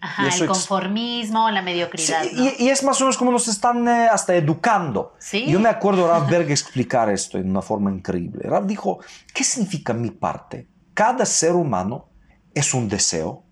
No. 0.00 0.06
Ajá, 0.08 0.28
el 0.28 0.46
conformismo, 0.46 1.50
la 1.50 1.62
mediocridad. 1.62 2.24
y, 2.30 2.68
es 2.68 2.82
más 2.82 3.00
o 3.00 3.04
menos 3.04 3.16
como 3.16 3.32
nos 3.32 3.48
están 3.48 3.88
eh, 3.88 4.08
hasta 4.08 4.34
educando. 4.36 5.14
¿Sí? 5.18 5.46
Yo 5.46 5.58
me 5.58 5.68
acuerdo 5.68 6.06
a 6.06 6.18
Rav 6.18 6.30
Berg 6.30 6.50
explicar 6.50 7.10
esto 7.10 7.38
en 7.38 7.50
una 7.50 7.62
forma 7.62 7.90
increíble. 7.90 8.42
Rav 8.44 8.66
dijo, 8.66 9.00
¿qué 9.32 9.42
significa 9.42 9.92
mi 9.94 10.10
parte? 10.10 10.68
Cada 10.94 11.24
ser 11.26 11.52
humano 11.52 12.08
es 12.54 12.72
un 12.74 12.88
deseo 12.88 13.44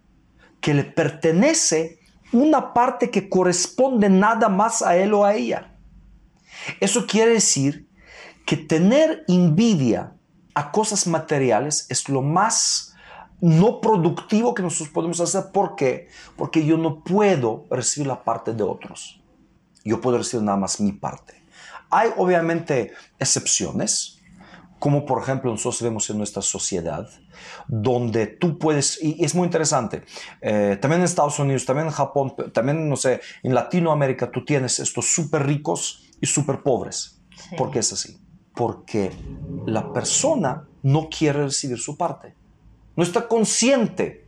que 0.60 0.74
le 0.74 0.84
pertenece 0.84 1.98
una 2.32 2.72
parte 2.72 3.10
que 3.10 3.28
corresponde 3.28 4.08
nada 4.08 4.48
más 4.48 4.82
a 4.82 4.96
él 4.96 5.14
o 5.14 5.24
a 5.24 5.34
ella. 5.34 5.74
Eso 6.80 7.06
quiere 7.06 7.32
decir 7.32 7.88
que 8.46 8.56
tener 8.56 9.24
envidia 9.28 10.14
a 10.54 10.70
cosas 10.70 11.06
materiales 11.06 11.86
es 11.88 12.08
lo 12.08 12.22
más 12.22 12.93
no 13.44 13.82
productivo 13.82 14.54
que 14.54 14.62
nosotros 14.62 14.88
podemos 14.88 15.20
hacer. 15.20 15.52
¿Por 15.52 15.76
qué? 15.76 16.08
Porque 16.34 16.64
yo 16.64 16.78
no 16.78 17.04
puedo 17.04 17.66
recibir 17.68 18.06
la 18.06 18.24
parte 18.24 18.54
de 18.54 18.62
otros. 18.62 19.20
Yo 19.84 20.00
puedo 20.00 20.16
recibir 20.16 20.42
nada 20.42 20.56
más 20.56 20.80
mi 20.80 20.92
parte. 20.92 21.34
Hay 21.90 22.08
obviamente 22.16 22.92
excepciones, 23.18 24.18
como 24.78 25.04
por 25.04 25.22
ejemplo 25.22 25.50
nosotros 25.50 25.82
vemos 25.82 26.08
en 26.08 26.16
nuestra 26.16 26.40
sociedad, 26.40 27.06
donde 27.68 28.26
tú 28.28 28.58
puedes, 28.58 28.98
y 29.02 29.22
es 29.22 29.34
muy 29.34 29.44
interesante, 29.44 30.04
eh, 30.40 30.78
también 30.80 31.02
en 31.02 31.04
Estados 31.04 31.38
Unidos, 31.38 31.66
también 31.66 31.88
en 31.88 31.92
Japón, 31.92 32.34
también, 32.54 32.88
no 32.88 32.96
sé, 32.96 33.20
en 33.42 33.54
Latinoamérica 33.54 34.30
tú 34.30 34.42
tienes 34.46 34.80
estos 34.80 35.14
súper 35.14 35.46
ricos 35.46 36.10
y 36.18 36.26
súper 36.26 36.62
pobres. 36.62 37.20
¿Por 37.58 37.70
qué 37.70 37.80
es 37.80 37.92
así? 37.92 38.16
Porque 38.54 39.12
la 39.66 39.92
persona 39.92 40.66
no 40.82 41.10
quiere 41.10 41.44
recibir 41.44 41.78
su 41.78 41.98
parte 41.98 42.36
no 42.96 43.02
está 43.02 43.28
consciente 43.28 44.26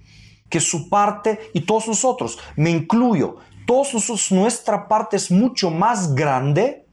que 0.49 0.61
su 0.61 0.89
parte 0.89 1.51
y 1.55 1.61
todos 1.61 1.89
nosotros, 1.89 2.39
me 2.57 2.71
incluyo, 2.71 3.37
todos 3.67 3.95
nosotros, 3.95 4.31
nuestra 4.31 4.89
parte 4.89 5.17
es 5.17 5.31
mucho 5.31 5.71
más 5.71 6.15
grande 6.15 6.87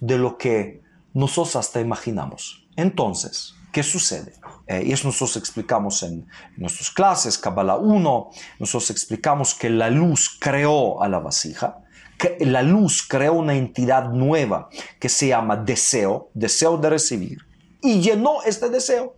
de 0.00 0.18
lo 0.18 0.38
que 0.38 0.82
nosotros 1.14 1.56
hasta 1.56 1.80
imaginamos. 1.80 2.66
Entonces, 2.76 3.54
¿qué 3.72 3.82
sucede? 3.82 4.34
Eh, 4.66 4.84
y 4.86 4.92
eso 4.92 5.08
nosotros 5.08 5.36
explicamos 5.36 6.02
en, 6.02 6.26
nuestras 6.56 6.90
clases, 6.90 7.36
Kabbalah 7.38 7.76
1, 7.76 8.30
nosotros 8.60 8.90
explicamos 8.90 9.54
que 9.54 9.68
la 9.68 9.90
luz 9.90 10.36
creó 10.40 11.02
a 11.02 11.08
la 11.08 11.18
vasija, 11.18 11.78
que 12.18 12.36
la 12.46 12.62
luz 12.62 13.02
creó 13.06 13.34
una 13.34 13.54
entidad 13.54 14.10
nueva 14.10 14.68
que 15.00 15.08
se 15.08 15.28
llama 15.28 15.56
deseo, 15.56 16.30
deseo 16.34 16.78
de 16.78 16.90
recibir, 16.90 17.38
y 17.82 18.00
llenó 18.00 18.42
este 18.44 18.70
deseo. 18.70 19.16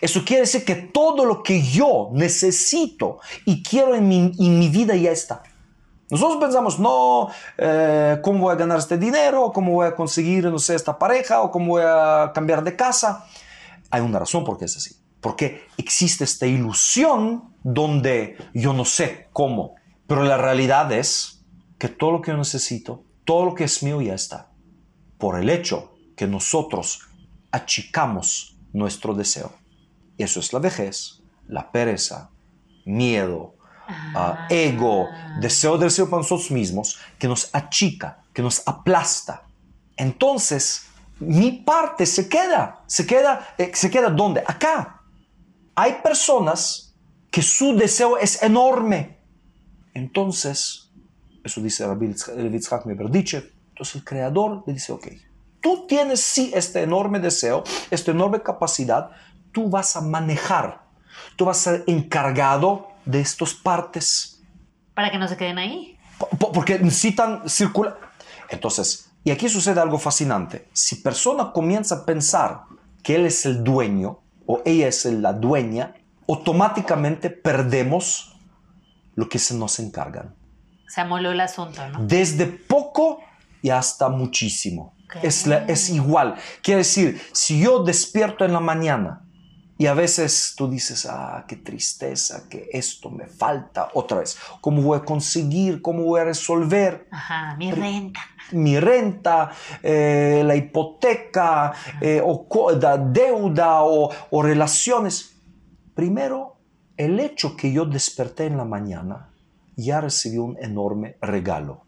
Eso 0.00 0.24
quiere 0.24 0.42
decir 0.42 0.64
que 0.64 0.76
todo 0.76 1.26
lo 1.26 1.42
que 1.42 1.62
yo 1.62 2.08
necesito 2.12 3.18
y 3.44 3.62
quiero 3.62 3.94
en 3.94 4.08
mi, 4.08 4.68
vida 4.68 4.96
ya 4.96 5.10
está. 5.10 5.42
Nosotros 6.10 6.40
pensamos, 6.40 6.78
no, 6.80 7.28
eh, 7.58 8.18
¿cómo 8.22 8.40
voy 8.40 8.52
a 8.52 8.56
ganar 8.56 8.78
este 8.78 8.96
dinero? 8.96 9.52
¿Cómo 9.52 9.72
voy 9.72 9.86
a 9.86 9.94
conseguir, 9.94 10.44
no 10.46 10.58
sé, 10.58 10.74
esta 10.74 10.98
pareja? 10.98 11.42
¿O 11.42 11.50
cómo 11.50 11.74
voy 11.74 11.82
a 11.84 12.32
cambiar 12.34 12.64
de 12.64 12.74
casa? 12.74 13.26
Hay 13.90 14.00
una 14.00 14.18
razón 14.18 14.42
por 14.42 14.58
qué 14.58 14.64
es 14.64 14.76
así. 14.76 14.96
Porque 15.20 15.66
existe 15.76 16.24
esta 16.24 16.46
ilusión 16.46 17.54
donde 17.62 18.38
yo 18.54 18.72
no 18.72 18.86
sé 18.86 19.28
cómo. 19.32 19.74
Pero 20.06 20.24
la 20.24 20.38
realidad 20.38 20.90
es 20.92 21.44
que 21.78 21.88
todo 21.88 22.12
lo 22.12 22.22
que 22.22 22.32
yo 22.32 22.38
necesito, 22.38 23.04
todo 23.24 23.44
lo 23.44 23.54
que 23.54 23.64
es 23.64 23.82
mío 23.82 24.00
ya 24.00 24.14
está. 24.14 24.50
Por 25.18 25.38
el 25.38 25.50
hecho 25.50 25.92
que 26.16 26.26
nosotros 26.26 27.00
achicamos 27.52 28.58
nuestro 28.72 29.14
deseo. 29.14 29.59
Eso 30.22 30.40
es 30.40 30.52
la 30.52 30.58
vejez, 30.58 31.20
la 31.48 31.70
pereza, 31.70 32.30
miedo, 32.84 33.54
ah, 34.14 34.46
ego, 34.50 35.08
deseo 35.40 35.78
de 35.78 35.90
ser 35.90 36.06
para 36.06 36.22
nosotros 36.22 36.50
mismos, 36.50 36.98
que 37.18 37.28
nos 37.28 37.48
achica, 37.52 38.22
que 38.32 38.42
nos 38.42 38.62
aplasta. 38.66 39.42
Entonces, 39.96 40.86
mi 41.18 41.52
parte 41.52 42.06
se 42.06 42.28
queda, 42.28 42.82
se 42.86 43.06
queda, 43.06 43.54
eh, 43.58 43.70
se 43.74 43.90
queda 43.90 44.10
¿dónde? 44.10 44.42
Acá. 44.46 45.02
Hay 45.74 45.98
personas 46.02 46.94
que 47.30 47.42
su 47.42 47.76
deseo 47.76 48.18
es 48.18 48.42
enorme. 48.42 49.18
Entonces, 49.94 50.90
eso 51.44 51.60
dice 51.60 51.86
Rabbi 51.86 52.08
Yitzhak 52.08 52.86
Meberdichev, 52.86 53.50
entonces 53.70 53.96
el 53.96 54.04
creador 54.04 54.62
le 54.66 54.74
dice, 54.74 54.92
ok, 54.92 55.06
tú 55.60 55.86
tienes 55.86 56.20
sí 56.20 56.50
este 56.54 56.82
enorme 56.82 57.18
deseo, 57.18 57.64
esta 57.90 58.10
enorme 58.10 58.42
capacidad, 58.42 59.10
tú 59.52 59.68
vas 59.68 59.96
a 59.96 60.00
manejar, 60.00 60.82
tú 61.36 61.44
vas 61.44 61.66
a 61.66 61.72
ser 61.72 61.84
encargado 61.86 62.88
de 63.04 63.20
estas 63.20 63.54
partes. 63.54 64.42
Para 64.94 65.10
que 65.10 65.18
no 65.18 65.28
se 65.28 65.36
queden 65.36 65.58
ahí. 65.58 65.96
porque 66.38 66.78
necesitan 66.78 67.48
circular. 67.48 67.98
Entonces, 68.50 69.10
y 69.24 69.30
aquí 69.30 69.48
sucede 69.48 69.80
algo 69.80 69.98
fascinante. 69.98 70.68
Si 70.72 70.96
persona 70.96 71.52
comienza 71.52 71.96
a 71.96 72.04
pensar 72.04 72.62
que 73.02 73.16
él 73.16 73.26
es 73.26 73.46
el 73.46 73.62
dueño 73.64 74.20
o 74.46 74.62
ella 74.64 74.88
es 74.88 75.04
la 75.04 75.32
dueña, 75.32 75.94
automáticamente 76.28 77.30
perdemos 77.30 78.36
lo 79.14 79.28
que 79.28 79.38
se 79.38 79.54
nos 79.54 79.78
encargan. 79.78 80.34
Se 80.88 81.00
amoló 81.00 81.32
el 81.32 81.40
asunto, 81.40 81.86
¿no? 81.88 82.00
Desde 82.04 82.46
poco 82.46 83.20
y 83.62 83.70
hasta 83.70 84.08
muchísimo. 84.08 84.94
Es, 85.22 85.46
es 85.46 85.90
igual. 85.90 86.36
Quiere 86.62 86.78
decir, 86.78 87.20
si 87.32 87.60
yo 87.60 87.82
despierto 87.82 88.44
en 88.44 88.52
la 88.52 88.60
mañana 88.60 89.22
Y 89.80 89.86
a 89.86 89.94
veces 89.94 90.52
tú 90.58 90.68
dices, 90.68 91.06
ah, 91.06 91.46
qué 91.48 91.56
tristeza, 91.56 92.50
que 92.50 92.68
esto 92.70 93.08
me 93.08 93.26
falta 93.26 93.88
otra 93.94 94.18
vez. 94.18 94.36
¿Cómo 94.60 94.82
voy 94.82 94.98
a 94.98 95.00
conseguir? 95.06 95.80
¿Cómo 95.80 96.02
voy 96.02 96.20
a 96.20 96.24
resolver? 96.24 97.08
Ajá, 97.10 97.56
mi 97.56 97.72
renta. 97.72 98.20
Mi 98.52 98.78
renta, 98.78 99.52
eh, 99.82 100.42
la 100.44 100.54
hipoteca, 100.54 101.72
eh, 101.98 102.20
o 102.22 102.46
la 102.78 102.98
deuda 102.98 103.82
o, 103.82 104.10
o 104.28 104.42
relaciones. 104.42 105.36
Primero, 105.94 106.58
el 106.98 107.18
hecho 107.18 107.56
que 107.56 107.72
yo 107.72 107.86
desperté 107.86 108.44
en 108.44 108.58
la 108.58 108.66
mañana 108.66 109.30
ya 109.76 110.02
recibí 110.02 110.36
un 110.36 110.58
enorme 110.60 111.16
regalo. 111.22 111.86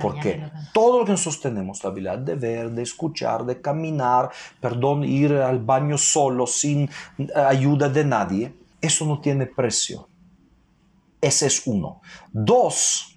Porque 0.00 0.50
todo 0.72 0.98
lo 0.98 1.04
que 1.04 1.12
nosotros 1.12 1.40
tenemos, 1.40 1.82
la 1.82 1.90
habilidad 1.90 2.18
de 2.18 2.34
ver, 2.34 2.70
de 2.70 2.82
escuchar, 2.82 3.44
de 3.44 3.60
caminar, 3.60 4.30
perdón, 4.60 5.04
ir 5.04 5.32
al 5.34 5.58
baño 5.60 5.96
solo, 5.96 6.46
sin 6.46 6.90
eh, 7.18 7.28
ayuda 7.34 7.88
de 7.88 8.04
nadie, 8.04 8.54
eso 8.80 9.06
no 9.06 9.20
tiene 9.20 9.46
precio. 9.46 10.08
Ese 11.20 11.46
es 11.46 11.66
uno. 11.66 12.02
Dos, 12.32 13.16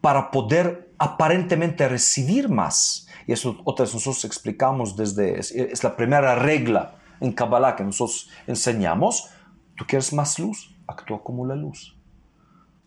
para 0.00 0.30
poder 0.30 0.92
aparentemente 0.98 1.88
recibir 1.88 2.48
más, 2.48 3.06
y 3.26 3.32
eso 3.32 3.56
otra 3.64 3.84
vez 3.84 3.94
nosotros 3.94 4.24
explicamos 4.24 4.96
desde, 4.96 5.38
es, 5.38 5.84
la 5.84 5.96
primera 5.96 6.34
regla 6.34 6.96
en 7.20 7.32
Kabbalah 7.32 7.76
que 7.76 7.84
nosotros 7.84 8.28
enseñamos, 8.46 9.30
tú 9.76 9.84
quieres 9.86 10.12
más 10.12 10.38
luz, 10.38 10.74
actúa 10.86 11.22
como 11.22 11.46
la 11.46 11.54
luz. 11.54 11.96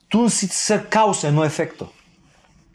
Tú 0.10 0.24
necesitas 0.24 0.58
ser 0.58 0.90
causa 0.90 1.32
no 1.32 1.44
efecto. 1.44 1.92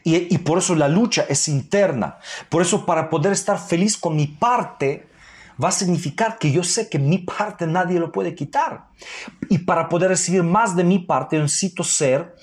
Y, 0.03 0.37
por 0.39 0.57
eso 0.57 0.75
la 0.75 0.87
lucha 0.87 1.25
es 1.29 1.47
interna. 1.47 2.17
Por 2.49 2.61
eso 2.61 2.85
para 2.85 3.09
poder 3.09 3.33
estar 3.33 3.59
feliz 3.59 3.97
con 3.97 4.15
mi 4.15 4.27
parte, 4.27 5.07
va 5.61 5.69
a 5.69 5.71
significar 5.71 6.37
que 6.39 6.51
yo 6.51 6.63
sé 6.63 6.89
que 6.89 6.99
mi 6.99 7.19
parte 7.19 7.67
nadie 7.67 7.99
lo 7.99 8.11
puede 8.11 8.33
quitar. 8.33 8.87
Y 9.49 9.59
para 9.59 9.89
poder 9.89 10.09
recibir 10.09 10.43
más 10.43 10.75
de 10.75 10.83
mi 10.83 10.99
parte, 10.99 11.37
necesito 11.37 11.83
ser, 11.83 12.35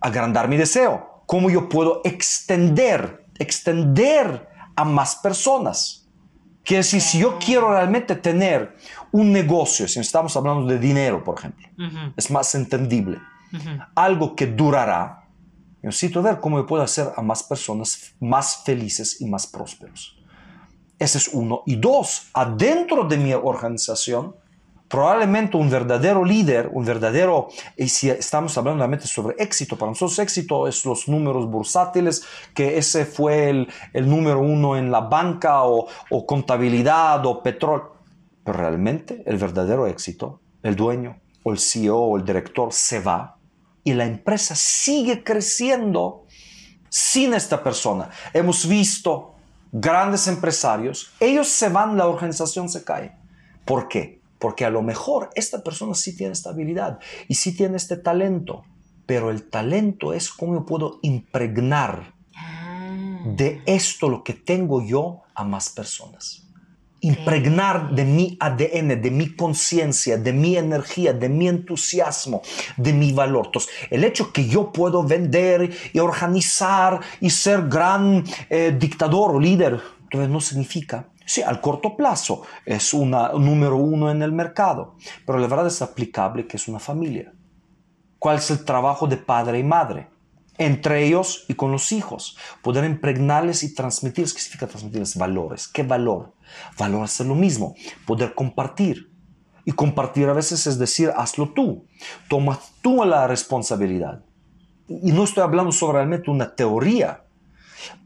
agrandar 0.00 0.48
mi 0.48 0.56
deseo. 0.56 1.22
¿Cómo 1.26 1.50
yo 1.50 1.68
puedo 1.68 2.00
extender, 2.04 3.26
extender 3.38 4.48
a 4.74 4.84
más 4.84 5.16
personas? 5.16 6.06
Quiere 6.64 6.78
decir, 6.78 7.00
si 7.00 7.20
yo 7.20 7.38
quiero 7.38 7.70
realmente 7.70 8.16
tener 8.16 8.76
un 9.12 9.30
negocio, 9.32 9.86
si 9.86 10.00
estamos 10.00 10.36
hablando 10.36 10.66
de 10.66 10.80
dinero, 10.80 11.22
por 11.22 11.38
ejemplo, 11.38 11.68
es 12.16 12.30
más 12.30 12.54
entendible. 12.56 13.18
Algo 13.94 14.34
que 14.34 14.46
durará, 14.46 15.25
necesito 15.86 16.22
ver 16.22 16.40
cómo 16.40 16.58
yo 16.58 16.66
puedo 16.66 16.82
hacer 16.82 17.12
a 17.16 17.22
más 17.22 17.42
personas 17.42 18.14
más 18.20 18.62
felices 18.64 19.20
y 19.20 19.26
más 19.26 19.46
prósperos. 19.46 20.16
Ese 20.98 21.18
es 21.18 21.28
uno. 21.28 21.62
Y 21.66 21.76
dos, 21.76 22.28
adentro 22.32 23.04
de 23.04 23.16
mi 23.18 23.32
organización, 23.34 24.34
probablemente 24.88 25.56
un 25.56 25.70
verdadero 25.70 26.24
líder, 26.24 26.70
un 26.72 26.84
verdadero, 26.84 27.48
y 27.76 27.88
si 27.88 28.08
estamos 28.08 28.56
hablando 28.56 28.78
realmente 28.78 29.06
sobre 29.06 29.36
éxito, 29.38 29.76
para 29.76 29.90
nosotros 29.90 30.18
éxito 30.18 30.66
es 30.66 30.84
los 30.84 31.06
números 31.06 31.48
bursátiles, 31.48 32.24
que 32.54 32.78
ese 32.78 33.04
fue 33.04 33.50
el, 33.50 33.68
el 33.92 34.08
número 34.08 34.40
uno 34.40 34.76
en 34.76 34.90
la 34.90 35.00
banca 35.00 35.64
o, 35.64 35.86
o 36.10 36.26
contabilidad 36.26 37.24
o 37.26 37.42
petróleo. 37.42 37.92
Pero 38.42 38.58
realmente 38.58 39.22
el 39.26 39.36
verdadero 39.36 39.86
éxito, 39.86 40.40
el 40.62 40.74
dueño 40.74 41.16
o 41.42 41.52
el 41.52 41.58
CEO 41.58 41.98
o 41.98 42.16
el 42.16 42.24
director 42.24 42.72
se 42.72 43.00
va 43.00 43.35
y 43.86 43.94
la 43.94 44.04
empresa 44.04 44.56
sigue 44.56 45.22
creciendo 45.22 46.26
sin 46.88 47.34
esta 47.34 47.62
persona. 47.62 48.10
Hemos 48.34 48.66
visto 48.66 49.36
grandes 49.70 50.26
empresarios, 50.26 51.12
ellos 51.20 51.48
se 51.48 51.68
van, 51.68 51.96
la 51.96 52.08
organización 52.08 52.68
se 52.68 52.82
cae. 52.82 53.16
¿Por 53.64 53.86
qué? 53.86 54.20
Porque 54.40 54.64
a 54.64 54.70
lo 54.70 54.82
mejor 54.82 55.30
esta 55.36 55.62
persona 55.62 55.94
sí 55.94 56.16
tiene 56.16 56.32
estabilidad 56.32 56.98
y 57.28 57.36
sí 57.36 57.56
tiene 57.56 57.76
este 57.76 57.96
talento, 57.96 58.64
pero 59.06 59.30
el 59.30 59.48
talento 59.48 60.12
es 60.12 60.30
cómo 60.30 60.54
yo 60.54 60.66
puedo 60.66 60.98
impregnar 61.02 62.12
ah. 62.34 63.22
de 63.24 63.62
esto 63.66 64.08
lo 64.08 64.24
que 64.24 64.34
tengo 64.34 64.82
yo 64.82 65.22
a 65.32 65.44
más 65.44 65.68
personas 65.68 66.45
impregnar 67.06 67.90
de 67.90 68.04
mi 68.04 68.36
ADN, 68.40 69.00
de 69.00 69.10
mi 69.10 69.34
conciencia, 69.34 70.16
de 70.16 70.32
mi 70.32 70.56
energía, 70.56 71.12
de 71.12 71.28
mi 71.28 71.48
entusiasmo, 71.48 72.42
de 72.76 72.92
mi 72.92 73.12
valor. 73.12 73.46
Entonces, 73.46 73.70
el 73.90 74.04
hecho 74.04 74.32
que 74.32 74.46
yo 74.46 74.72
puedo 74.72 75.02
vender 75.02 75.70
y 75.92 75.98
organizar 75.98 77.00
y 77.20 77.30
ser 77.30 77.68
gran 77.68 78.24
eh, 78.50 78.76
dictador 78.78 79.36
o 79.36 79.40
líder, 79.40 79.80
entonces 80.04 80.30
no 80.30 80.40
significa 80.40 81.06
Sí, 81.26 81.42
al 81.42 81.60
corto 81.60 81.96
plazo 81.96 82.42
es 82.64 82.94
una 82.94 83.30
número 83.30 83.76
uno 83.76 84.12
en 84.12 84.22
el 84.22 84.30
mercado, 84.30 84.94
pero 85.26 85.40
la 85.40 85.48
verdad 85.48 85.66
es 85.66 85.82
aplicable 85.82 86.46
que 86.46 86.56
es 86.56 86.68
una 86.68 86.78
familia. 86.78 87.32
¿Cuál 88.20 88.36
es 88.36 88.48
el 88.52 88.64
trabajo 88.64 89.08
de 89.08 89.16
padre 89.16 89.58
y 89.58 89.64
madre? 89.64 90.08
Entre 90.58 91.04
ellos 91.04 91.44
y 91.48 91.54
con 91.54 91.72
los 91.72 91.92
hijos. 91.92 92.36
Poder 92.62 92.84
impregnarles 92.84 93.62
y 93.62 93.74
transmitirles. 93.74 94.32
¿Qué 94.34 94.40
significa 94.40 94.66
transmitirles? 94.66 95.16
Valores. 95.16 95.68
¿Qué 95.68 95.82
valor? 95.82 96.34
Valor 96.78 97.04
es 97.04 97.20
lo 97.20 97.34
mismo. 97.34 97.74
Poder 98.06 98.34
compartir. 98.34 99.10
Y 99.64 99.72
compartir 99.72 100.28
a 100.28 100.32
veces 100.32 100.66
es 100.66 100.78
decir, 100.78 101.12
hazlo 101.16 101.50
tú. 101.50 101.86
Toma 102.28 102.60
tú 102.82 103.04
la 103.04 103.26
responsabilidad. 103.26 104.24
Y 104.88 105.12
no 105.12 105.24
estoy 105.24 105.42
hablando 105.42 105.72
sobre 105.72 105.98
realmente 105.98 106.30
una 106.30 106.54
teoría, 106.54 107.24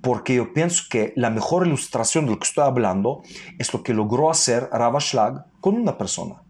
porque 0.01 0.35
yo 0.35 0.55
pienso 0.55 0.85
que 0.89 1.13
la 1.17 1.29
mejor 1.29 1.67
ilustración 1.67 2.25
de 2.25 2.33
lo 2.33 2.39
que 2.39 2.49
estoy 2.49 2.65
hablando 2.65 3.23
es 3.59 3.73
lo 3.75 3.83
que 3.83 3.93
logró 3.93 4.31
hacer 4.31 4.71
Rav 4.73 4.97
con 5.61 5.75
una 5.75 5.99
persona. 5.99 6.43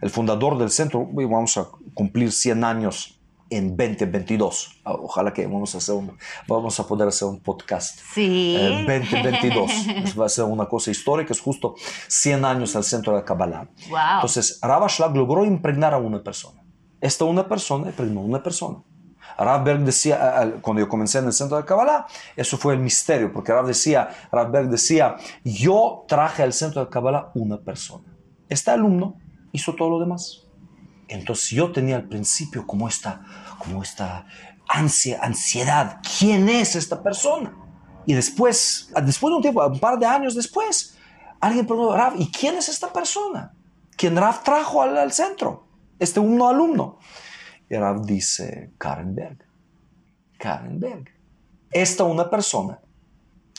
El 0.00 0.08
fundador 0.10 0.56
del 0.58 0.70
centro, 0.70 1.06
vamos 1.12 1.58
a 1.58 1.68
cumplir 1.92 2.32
100 2.32 2.64
años 2.64 3.20
en 3.56 3.76
2022. 3.76 4.80
Ah, 4.84 4.94
ojalá 4.94 5.32
que 5.32 5.46
vamos 5.46 5.74
a, 5.74 5.78
hacer 5.78 5.94
un, 5.94 6.16
vamos 6.48 6.78
a 6.80 6.86
poder 6.86 7.08
hacer 7.08 7.28
un 7.28 7.40
podcast. 7.40 8.00
Sí. 8.12 8.56
2022. 8.86 9.70
Va 10.18 10.26
a 10.26 10.28
ser 10.28 10.44
una 10.44 10.66
cosa 10.66 10.90
histórica, 10.90 11.32
es 11.32 11.40
justo 11.40 11.74
100 12.08 12.44
años 12.44 12.74
al 12.76 12.84
centro 12.84 13.12
de 13.12 13.20
la 13.20 13.24
Kabbalah. 13.24 13.68
Wow. 13.88 13.98
Entonces, 14.16 14.58
Rav 14.60 14.86
logró 15.14 15.44
impregnar 15.44 15.94
a 15.94 15.98
una 15.98 16.22
persona. 16.22 16.62
Esta 17.00 17.24
una 17.24 17.48
persona 17.48 17.88
impregnó 17.88 18.20
a 18.20 18.24
una 18.24 18.42
persona. 18.42 18.78
Rav 19.36 19.64
Berg 19.64 19.80
decía, 19.80 20.58
cuando 20.60 20.80
yo 20.80 20.88
comencé 20.88 21.18
en 21.18 21.26
el 21.26 21.32
centro 21.32 21.56
de 21.56 21.62
la 21.62 21.66
Kabbalah, 21.66 22.06
eso 22.36 22.56
fue 22.56 22.74
el 22.74 22.80
misterio, 22.80 23.32
porque 23.32 23.52
Rav 23.52 23.66
decía, 23.66 24.08
Rav 24.30 24.50
Berg 24.50 24.68
decía, 24.68 25.16
yo 25.44 26.04
traje 26.06 26.42
al 26.42 26.52
centro 26.52 26.80
de 26.80 26.86
la 26.86 26.90
Kabbalah 26.90 27.30
una 27.34 27.58
persona. 27.58 28.04
Este 28.48 28.70
alumno 28.70 29.16
hizo 29.52 29.74
todo 29.74 29.90
lo 29.90 30.00
demás. 30.00 30.44
Entonces 31.08 31.50
yo 31.50 31.72
tenía 31.72 31.96
al 31.96 32.08
principio 32.08 32.66
como 32.66 32.88
esta, 32.88 33.22
como 33.64 33.82
esta 33.82 34.26
ansia, 34.68 35.18
ansiedad. 35.22 36.00
¿Quién 36.18 36.48
es 36.48 36.76
esta 36.76 37.02
persona? 37.02 37.54
Y 38.06 38.14
después, 38.14 38.90
después 39.04 39.30
de 39.30 39.36
un 39.36 39.42
tiempo, 39.42 39.66
un 39.66 39.80
par 39.80 39.98
de 39.98 40.06
años 40.06 40.34
después, 40.34 40.96
alguien 41.40 41.66
preguntó, 41.66 41.96
Rav, 41.96 42.14
¿y 42.18 42.30
quién 42.30 42.56
es 42.56 42.68
esta 42.68 42.92
persona? 42.92 43.54
¿Quién 43.96 44.16
Rav 44.16 44.42
trajo 44.42 44.82
al, 44.82 45.12
centro? 45.12 45.66
Este 45.98 46.20
uno 46.20 46.48
alumno. 46.48 46.98
Y 47.68 47.76
Rav 47.76 48.04
dice, 48.04 48.72
Karen 48.78 49.14
Berg. 49.14 49.38
Karen 50.38 50.78
Berg. 50.80 51.08
Esta 51.70 52.04
una 52.04 52.30
persona, 52.30 52.80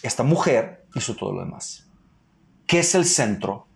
esta 0.01 0.23
mujer 0.23 0.85
hizo 0.93 1.15
todo 1.15 1.33
lo 1.33 1.41
demás. 1.41 1.87
¿Qué 2.65 2.79
es 2.79 2.95
el 2.95 3.05
centro? 3.05 3.67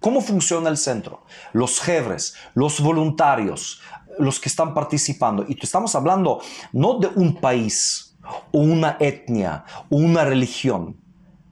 ¿Cómo 0.00 0.20
funciona 0.20 0.68
el 0.68 0.76
centro? 0.76 1.24
Los 1.52 1.80
jefes, 1.80 2.34
los 2.54 2.80
voluntarios, 2.80 3.80
los 4.18 4.40
que 4.40 4.48
están 4.48 4.74
participando. 4.74 5.44
Y 5.48 5.58
estamos 5.60 5.94
hablando 5.94 6.40
no 6.72 6.98
de 6.98 7.08
un 7.08 7.40
país 7.40 8.16
o 8.52 8.58
una 8.58 8.96
etnia 9.00 9.64
o 9.90 9.96
una 9.96 10.24
religión. 10.24 10.96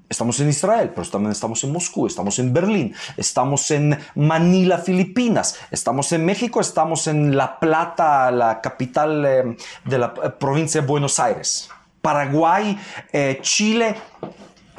Estamos 0.09 0.41
en 0.41 0.49
Israel, 0.49 0.91
pero 0.93 1.09
también 1.09 1.31
estamos 1.31 1.63
en 1.63 1.73
Moscú, 1.73 2.09
estamos 2.09 2.37
en 2.41 2.53
Berlín, 2.53 2.93
estamos 3.17 3.71
en 3.71 3.97
Manila, 4.17 4.79
Filipinas, 4.79 5.57
estamos 5.71 6.11
en 6.11 6.25
México, 6.25 6.61
estamos 6.61 7.07
en 7.07 7.37
La 7.37 7.61
Plata, 7.61 8.33
la 8.33 8.61
capital 8.61 9.25
eh, 9.25 9.57
de 9.85 9.99
la 9.99 10.13
eh, 10.25 10.31
provincia 10.31 10.81
de 10.81 10.87
Buenos 10.89 11.21
Aires, 11.21 11.71
Paraguay, 12.03 12.77
eh, 13.13 13.39
Chile 13.41 13.95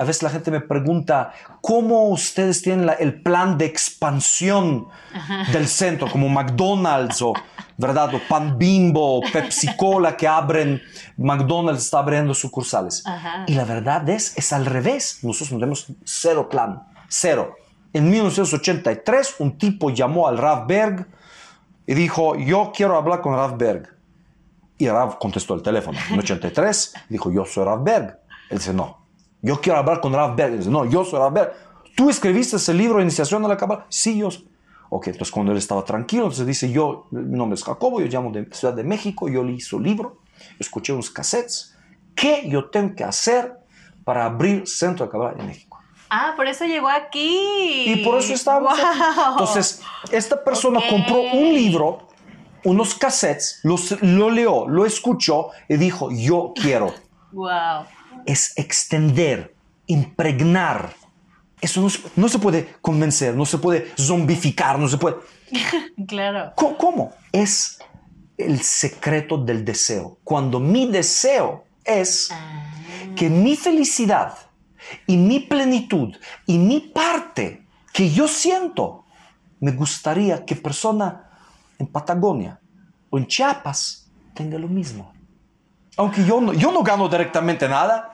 a 0.02 0.04
veces 0.04 0.24
la 0.24 0.32
gente 0.32 0.50
me 0.50 0.62
pregunta, 0.62 1.32
¿cómo 1.62 2.10
ustedes 2.10 2.64
tienen 2.64 2.90
el 3.00 3.22
plan 3.22 3.60
de 3.60 3.66
expansión 3.66 4.88
del 5.54 5.68
centro, 5.68 6.10
como 6.10 6.28
McDonald's 6.28 7.22
o, 7.22 7.34
¿verdad? 7.78 8.16
o 8.16 8.20
Pan 8.28 8.58
Bimbo 8.58 9.20
o 9.20 9.22
Pepsi 9.22 9.76
Cola 9.78 10.18
que 10.18 10.28
abren, 10.28 10.82
McDonald's 11.18 11.84
está 11.84 12.00
abriendo 12.00 12.34
sucursales? 12.34 13.04
Y 13.46 13.54
la 13.54 13.64
verdad 13.64 14.10
es, 14.10 14.36
es 14.40 14.52
al 14.52 14.66
revés. 14.66 15.20
Nosotros 15.22 15.52
no 15.52 15.60
tenemos 15.60 15.86
cero 16.04 16.50
plan, 16.50 16.82
cero. 17.08 17.56
En 17.94 18.10
1983 18.10 19.36
un 19.38 19.56
tipo 19.56 19.92
llamó 19.92 20.28
al 20.28 20.40
Rav 20.40 20.66
Berg 20.66 21.08
y 21.86 21.94
dijo, 21.94 22.36
yo 22.38 22.72
quiero 22.76 22.98
hablar 22.98 23.22
con 23.22 23.36
Rav 23.36 23.56
Berg. 23.56 23.96
Y 24.80 24.90
Rav 24.90 25.20
contestó 25.20 25.54
el 25.54 25.62
teléfono. 25.62 26.00
En 26.10 26.18
83 26.18 26.96
dijo, 27.08 27.32
yo 27.32 27.46
soy 27.46 27.66
Rav 27.66 27.84
Berg. 27.84 28.20
Él 28.50 28.58
dice, 28.58 28.74
no, 28.74 29.01
yo 29.42 29.60
quiero 29.62 29.80
hablar 29.80 30.02
con 30.02 30.14
Rav 30.14 30.36
Berg. 30.36 30.58
Dice, 30.58 30.70
no, 30.70 30.86
yo 30.86 31.04
soy 31.04 31.20
Rav 31.20 31.34
Berg. 31.34 31.54
¿Tú 31.96 32.10
escribiste 32.10 32.56
ese 32.56 32.74
libro, 32.74 33.02
Iniciación 33.02 33.44
a 33.46 33.48
la 33.48 33.58
Cábala? 33.58 33.86
Sí, 33.90 34.18
yo. 34.18 34.30
Ok, 34.90 35.08
entonces 35.08 35.32
cuando 35.32 35.52
él 35.54 35.58
estaba 35.58 35.84
tranquilo, 35.86 36.24
entonces 36.24 36.46
dice, 36.46 36.70
yo, 36.72 37.08
mi 37.12 37.38
nombre 37.38 37.56
es 37.56 37.64
Jacobo, 37.64 38.02
yo 38.02 38.08
llamo 38.08 38.32
de 38.32 38.46
Ciudad 38.52 38.74
de 38.74 38.84
México, 38.84 39.30
yo 39.30 39.42
leí 39.44 39.62
su 39.62 39.80
libro, 39.80 40.18
escuché 40.60 40.92
unos 40.92 41.10
cassettes, 41.10 41.78
¿qué 42.14 42.44
yo 42.50 42.70
tengo 42.70 42.94
que 42.96 43.06
hacer 43.06 43.58
para 44.04 44.26
abrir 44.26 44.68
Centro 44.68 45.06
de 45.06 45.12
Kabbalah 45.12 45.40
en 45.40 45.48
México? 45.48 45.80
Ah, 46.10 46.34
por 46.36 46.46
eso 46.46 46.66
llegó 46.66 46.90
aquí. 46.90 47.86
Y 47.86 48.04
por 48.04 48.20
eso 48.20 48.34
aquí. 48.34 48.60
Wow. 48.60 49.32
Entonces, 49.32 49.82
esta 50.12 50.44
persona 50.44 50.80
Ok. 50.80 50.86
compró 50.90 51.22
un 51.22 51.54
libro, 51.54 52.10
unos 52.66 52.94
cassettes, 52.94 53.62
los, 53.64 54.02
lo 54.02 54.30
leyó, 54.30 54.68
lo 54.68 54.86
escuchó 54.86 55.52
y 55.70 55.78
dijo, 55.78 56.10
yo 56.12 56.52
quiero. 56.54 56.94
Wow. 57.32 57.86
Es 58.26 58.54
extender, 58.58 59.56
impregnar. 59.88 60.94
Eso 61.62 61.82
no, 61.82 61.90
se- 61.90 62.02
no 62.16 62.28
se 62.30 62.40
puede 62.40 62.76
convencer, 62.82 63.36
no 63.36 63.46
se 63.46 63.58
puede 63.58 63.92
zombificar, 63.98 64.80
no 64.80 64.88
se 64.88 64.98
puede... 64.98 65.18
Claro. 66.08 66.54
¿Cómo? 66.56 66.78
cómo? 66.78 67.14
Es 67.32 67.80
el 68.38 68.62
secreto 68.62 69.38
del 69.38 69.64
deseo. 69.64 70.18
Cuando 70.24 70.60
mi 70.60 70.88
deseo 70.88 71.66
es 71.84 72.30
Ah. 72.32 72.74
que 73.16 73.30
mi 73.30 73.56
felicidad 73.56 74.34
y 75.06 75.16
mi 75.18 75.40
plenitud 75.42 76.16
y 76.48 76.58
mi 76.58 76.80
parte 76.80 77.66
que 77.94 78.10
yo 78.10 78.28
siento, 78.28 79.06
me 79.60 79.72
gustaría 79.72 80.44
que 80.44 80.56
persona 80.56 81.30
en 81.78 81.86
Patagonia 81.88 82.60
o 83.12 83.18
en 83.20 83.28
Chiapas 83.28 84.10
tenga 84.34 84.58
lo 84.58 84.68
mismo. 84.68 85.14
Aunque 85.98 86.24
yo 86.24 86.40
no, 86.42 86.54
yo 86.54 86.72
no 86.72 86.84
gano 86.84 87.08
directamente 87.10 87.68
nada, 87.68 88.12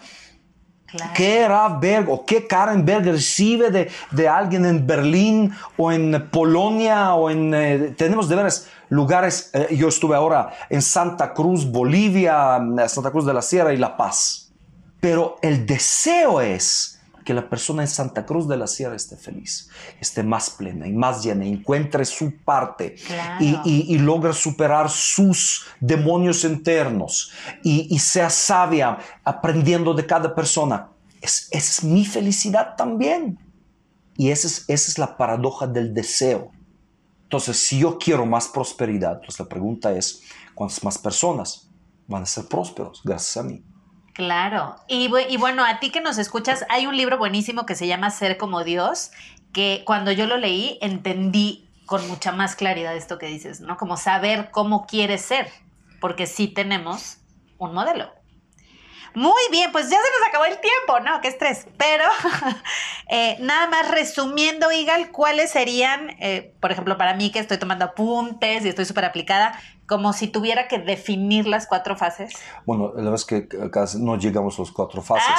Claro. 0.87 1.11
¿Qué 1.13 1.45
Rav 1.45 1.81
Berg 1.81 2.09
o 2.09 2.25
qué 2.25 2.47
Karen 2.47 2.85
Berg 2.85 3.03
recibe 3.03 3.71
de, 3.71 3.91
de 4.11 4.29
alguien 4.29 4.65
en 4.65 4.87
Berlín 4.87 5.53
o 5.75 5.91
en 5.91 6.29
Polonia 6.31 7.13
o 7.13 7.29
en... 7.29 7.53
eh, 7.53 7.93
tenemos 7.97 8.29
de 8.29 8.37
veras 8.37 8.69
lugares, 8.87 9.49
eh, 9.53 9.75
yo 9.75 9.89
estuve 9.89 10.15
ahora 10.15 10.53
en 10.69 10.81
Santa 10.81 11.33
Cruz, 11.33 11.69
Bolivia, 11.69 12.57
eh, 12.79 12.87
Santa 12.87 13.11
Cruz 13.11 13.25
de 13.25 13.33
la 13.33 13.41
Sierra 13.41 13.73
y 13.73 13.77
La 13.77 13.97
Paz. 13.97 14.53
Pero 15.01 15.35
el 15.41 15.65
deseo 15.65 16.39
es 16.39 16.96
que 17.27 17.33
la 17.33 17.49
persona 17.49 17.81
en 17.81 17.89
Santa 17.89 18.25
Cruz 18.25 18.47
de 18.47 18.55
la 18.55 18.67
Sierra 18.67 18.95
esté 18.95 19.17
feliz, 19.17 19.69
esté 19.99 20.23
más 20.23 20.49
plena 20.49 20.87
y 20.87 20.93
más 20.93 21.21
llena, 21.25 21.43
encuentre 21.45 22.05
su 22.05 22.37
parte 22.37 22.95
Claro. 23.05 23.43
y, 23.43 23.59
y- 23.65 23.93
y 23.95 23.97
logre 23.97 24.31
superar 24.31 24.89
sus 24.89 25.65
demonios 25.81 26.45
internos 26.45 27.33
y, 27.65 27.93
y 27.93 27.99
sea 27.99 28.29
sabia 28.29 28.97
aprendiendo 29.25 29.93
de 29.93 30.05
cada 30.05 30.33
persona. 30.33 30.87
Es, 31.19 31.49
es 31.51 31.83
mi 31.83 32.05
felicidad 32.05 32.75
también. 32.77 33.37
Y 34.15 34.29
esa 34.31 34.47
es, 34.47 34.63
esa 34.69 34.89
es 34.91 34.97
la 34.97 35.17
paradoja 35.17 35.67
del 35.67 35.93
deseo. 35.93 36.51
Entonces, 37.23 37.57
si 37.57 37.79
yo 37.79 37.97
quiero 37.97 38.25
más 38.25 38.47
prosperidad, 38.47 39.19
pues 39.19 39.37
la 39.37 39.45
pregunta 39.49 39.91
es, 39.91 40.21
¿cuántas 40.55 40.81
más 40.81 40.97
personas 40.97 41.69
van 42.07 42.23
a 42.23 42.25
ser 42.25 42.45
prósperos 42.45 43.01
gracias 43.03 43.35
a 43.35 43.43
mí? 43.43 43.61
Claro. 44.17 44.75
Y, 44.87 45.09
bu- 45.09 45.27
y 45.29 45.37
bueno, 45.37 45.63
a 45.63 45.79
ti 45.79 45.91
que 45.91 46.01
nos 46.01 46.17
escuchas, 46.17 46.65
hay 46.69 46.87
un 46.87 46.97
libro 46.97 47.19
buenísimo 47.19 47.67
que 47.67 47.75
se 47.75 47.85
llama 47.85 48.09
Ser 48.09 48.37
como 48.37 48.63
Dios, 48.63 49.11
que 49.53 49.83
cuando 49.85 50.11
yo 50.11 50.25
lo 50.25 50.37
leí 50.37 50.79
entendí 50.81 51.69
con 51.85 52.07
mucha 52.07 52.31
más 52.31 52.55
claridad 52.55 52.95
esto 52.95 53.19
que 53.19 53.27
dices, 53.27 53.61
¿no? 53.61 53.77
Como 53.77 53.95
saber 53.95 54.49
cómo 54.49 54.87
quieres 54.87 55.21
ser, 55.21 55.51
porque 56.01 56.25
sí 56.25 56.47
tenemos 56.47 57.17
un 57.59 57.75
modelo. 57.75 58.11
Muy 59.13 59.41
bien, 59.51 59.71
pues 59.71 59.85
ya 59.91 59.97
se 59.97 60.19
nos 60.19 60.29
acabó 60.29 60.45
el 60.45 60.59
tiempo, 60.59 60.99
¿no? 60.99 61.21
Qué 61.21 61.27
estrés. 61.27 61.67
Pero 61.77 62.03
eh, 63.09 63.37
nada 63.39 63.67
más 63.67 63.91
resumiendo, 63.91 64.71
Igal, 64.71 65.11
¿cuáles 65.11 65.51
serían, 65.51 66.09
eh, 66.19 66.55
por 66.59 66.71
ejemplo, 66.71 66.97
para 66.97 67.13
mí 67.13 67.31
que 67.31 67.37
estoy 67.37 67.57
tomando 67.59 67.85
apuntes 67.85 68.65
y 68.65 68.69
estoy 68.69 68.85
súper 68.85 69.05
aplicada, 69.05 69.59
como 69.87 70.11
si 70.11 70.27
tuviera 70.27 70.67
que 70.67 70.79
definir 70.79 71.47
las 71.47 71.65
cuatro 71.65 71.95
fases? 71.95 72.33
Bueno, 72.65 72.89
la 72.89 73.09
verdad 73.09 73.15
es 73.15 73.25
que 73.25 73.47
no 73.99 74.17
llegamos 74.17 74.59
a 74.59 74.63
las 74.63 74.71
cuatro 74.71 75.01
fases. 75.01 75.33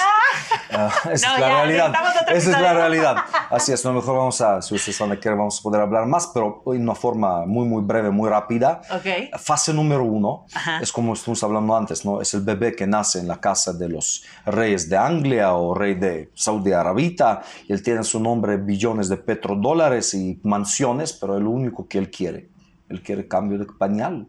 Ah, 0.70 0.90
esa 1.12 1.28
No, 1.28 1.34
es 1.34 1.40
la 1.40 1.48
ya, 1.48 1.48
realidad. 1.48 1.94
Esa 2.28 2.50
es 2.52 2.61
la 2.61 2.72
realidad. 2.72 3.16
Así 3.50 3.72
es, 3.72 3.84
a 3.84 3.90
lo 3.90 3.96
mejor 3.96 4.16
vamos 4.16 4.40
a, 4.40 4.62
si 4.62 4.74
ustedes 4.74 4.98
van 4.98 5.12
a 5.12 5.20
querer, 5.20 5.37
vamos 5.37 5.61
a 5.61 5.62
poder 5.62 5.82
hablar 5.82 6.06
más, 6.06 6.30
pero 6.32 6.62
en 6.66 6.82
una 6.82 6.94
forma 6.94 7.44
muy, 7.44 7.66
muy 7.68 7.82
breve, 7.82 8.11
muy 8.11 8.28
rápida. 8.30 8.80
Ok. 8.90 9.38
Fase 9.38 9.74
número 9.74 10.04
uno 10.04 10.46
Ajá. 10.54 10.80
es 10.80 10.92
como 10.92 11.12
estuvimos 11.12 11.42
hablando 11.44 11.76
antes, 11.76 12.06
¿no? 12.06 12.22
Es 12.22 12.32
el 12.32 12.40
bebé 12.40 12.74
que 12.74 12.87
nace 12.87 13.18
en 13.20 13.28
la 13.28 13.40
casa 13.40 13.74
de 13.74 13.90
los 13.90 14.24
reyes 14.46 14.88
de 14.88 14.96
Anglia 14.96 15.52
o 15.52 15.74
rey 15.74 15.94
de 15.94 16.30
Saudi 16.34 16.72
Arabia. 16.72 17.42
Y 17.68 17.72
él 17.72 17.82
tiene 17.82 18.02
su 18.02 18.18
nombre 18.18 18.56
billones 18.56 19.11
de 19.11 19.18
petrodólares 19.18 20.14
y 20.14 20.40
mansiones, 20.42 21.12
pero 21.12 21.37
es 21.37 21.42
lo 21.42 21.50
único 21.50 21.87
que 21.87 21.98
él 21.98 22.11
quiere. 22.11 22.48
Él 22.88 23.02
quiere 23.02 23.28
cambio 23.28 23.58
de 23.58 23.66
pañal 23.66 24.26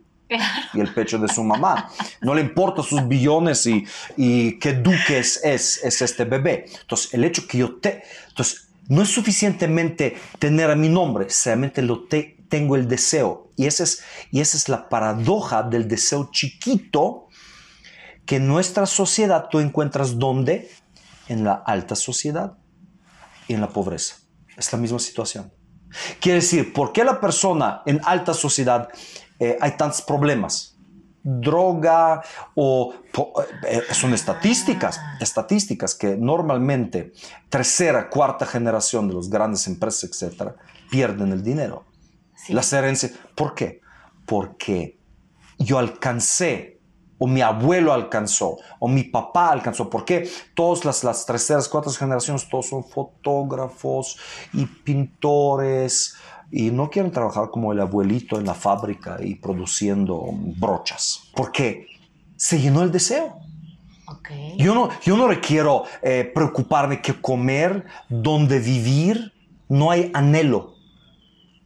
y 0.73 0.79
el 0.79 0.93
pecho 0.93 1.17
de 1.17 1.27
su 1.27 1.43
mamá. 1.43 1.91
No 2.21 2.33
le 2.33 2.41
importa 2.41 2.83
sus 2.83 3.07
billones 3.07 3.65
y, 3.65 3.85
y 4.15 4.59
qué 4.59 4.73
duques 4.73 5.41
es, 5.43 5.83
es 5.83 6.01
este 6.01 6.25
bebé. 6.25 6.65
Entonces, 6.81 7.13
el 7.13 7.23
hecho 7.23 7.47
que 7.47 7.57
yo 7.57 7.77
te... 7.77 8.03
Entonces, 8.29 8.67
no 8.87 9.01
es 9.03 9.09
suficientemente 9.09 10.17
tener 10.39 10.71
a 10.71 10.75
mi 10.75 10.89
nombre, 10.89 11.29
solamente 11.29 11.81
lo 11.81 12.05
te- 12.07 12.37
tengo 12.49 12.75
el 12.75 12.87
deseo. 12.87 13.51
Y 13.55 13.67
esa, 13.67 13.83
es, 13.83 14.03
y 14.31 14.39
esa 14.39 14.57
es 14.57 14.67
la 14.69 14.89
paradoja 14.89 15.61
del 15.63 15.87
deseo 15.87 16.29
chiquito 16.31 17.27
que 18.25 18.37
en 18.37 18.47
nuestra 18.47 18.85
sociedad 18.85 19.47
tú 19.49 19.59
encuentras 19.59 20.17
donde? 20.17 20.71
En 21.27 21.43
la 21.43 21.53
alta 21.53 21.95
sociedad 21.95 22.57
y 23.47 23.53
en 23.53 23.61
la 23.61 23.69
pobreza. 23.69 24.15
Es 24.57 24.71
la 24.73 24.79
misma 24.79 24.97
situación. 24.99 25.53
Quiere 26.19 26.39
decir, 26.39 26.73
¿por 26.73 26.91
qué 26.91 27.03
la 27.03 27.19
persona 27.19 27.81
en 27.85 28.01
alta 28.03 28.33
sociedad 28.33 28.89
eh, 29.39 29.57
hay 29.59 29.71
tantos 29.77 30.01
problemas? 30.01 30.75
Droga 31.21 32.21
o 32.55 32.93
eh, 33.67 33.81
eh, 33.89 33.93
son 33.93 34.13
estadísticas, 34.13 34.99
estadísticas 35.19 35.95
que 35.95 36.15
normalmente 36.15 37.11
tercera, 37.49 38.09
cuarta 38.09 38.45
generación 38.45 39.07
de 39.07 39.15
las 39.15 39.29
grandes 39.29 39.67
empresas, 39.67 40.09
etcétera, 40.09 40.55
pierden 40.89 41.31
el 41.31 41.43
dinero. 41.43 41.85
Sí. 42.35 42.53
Las 42.53 42.71
herencias, 42.71 43.11
¿por 43.35 43.53
qué? 43.53 43.81
Porque 44.25 44.97
yo 45.57 45.77
alcancé, 45.77 46.79
o 47.19 47.27
mi 47.27 47.41
abuelo 47.41 47.93
alcanzó, 47.93 48.57
o 48.79 48.87
mi 48.87 49.03
papá 49.03 49.49
alcanzó. 49.49 49.89
¿Por 49.89 50.05
qué? 50.05 50.29
Todas 50.55 50.85
las, 50.85 51.03
las 51.03 51.25
terceras, 51.25 51.67
cuartas 51.67 51.97
generaciones, 51.97 52.47
todos 52.47 52.67
son 52.67 52.83
fotógrafos 52.83 54.17
y 54.53 54.65
pintores, 54.65 56.15
y 56.51 56.71
no 56.71 56.89
quieren 56.89 57.11
trabajar 57.11 57.49
como 57.51 57.71
el 57.73 57.79
abuelito 57.79 58.39
en 58.39 58.45
la 58.45 58.53
fábrica 58.53 59.17
y 59.23 59.35
produciendo 59.35 60.23
brochas. 60.57 61.29
¿Por 61.35 61.51
qué? 61.51 61.87
Se 62.35 62.59
llenó 62.59 62.81
el 62.83 62.91
deseo. 62.91 63.37
Ok. 64.07 64.29
Yo 64.57 64.73
no, 64.73 64.89
yo 65.03 65.15
no 65.17 65.27
requiero 65.27 65.83
eh, 66.01 66.29
preocuparme 66.33 67.01
qué 67.01 67.13
comer, 67.21 67.85
dónde 68.09 68.59
vivir. 68.59 69.33
No 69.67 69.91
hay 69.91 70.09
anhelo. 70.13 70.73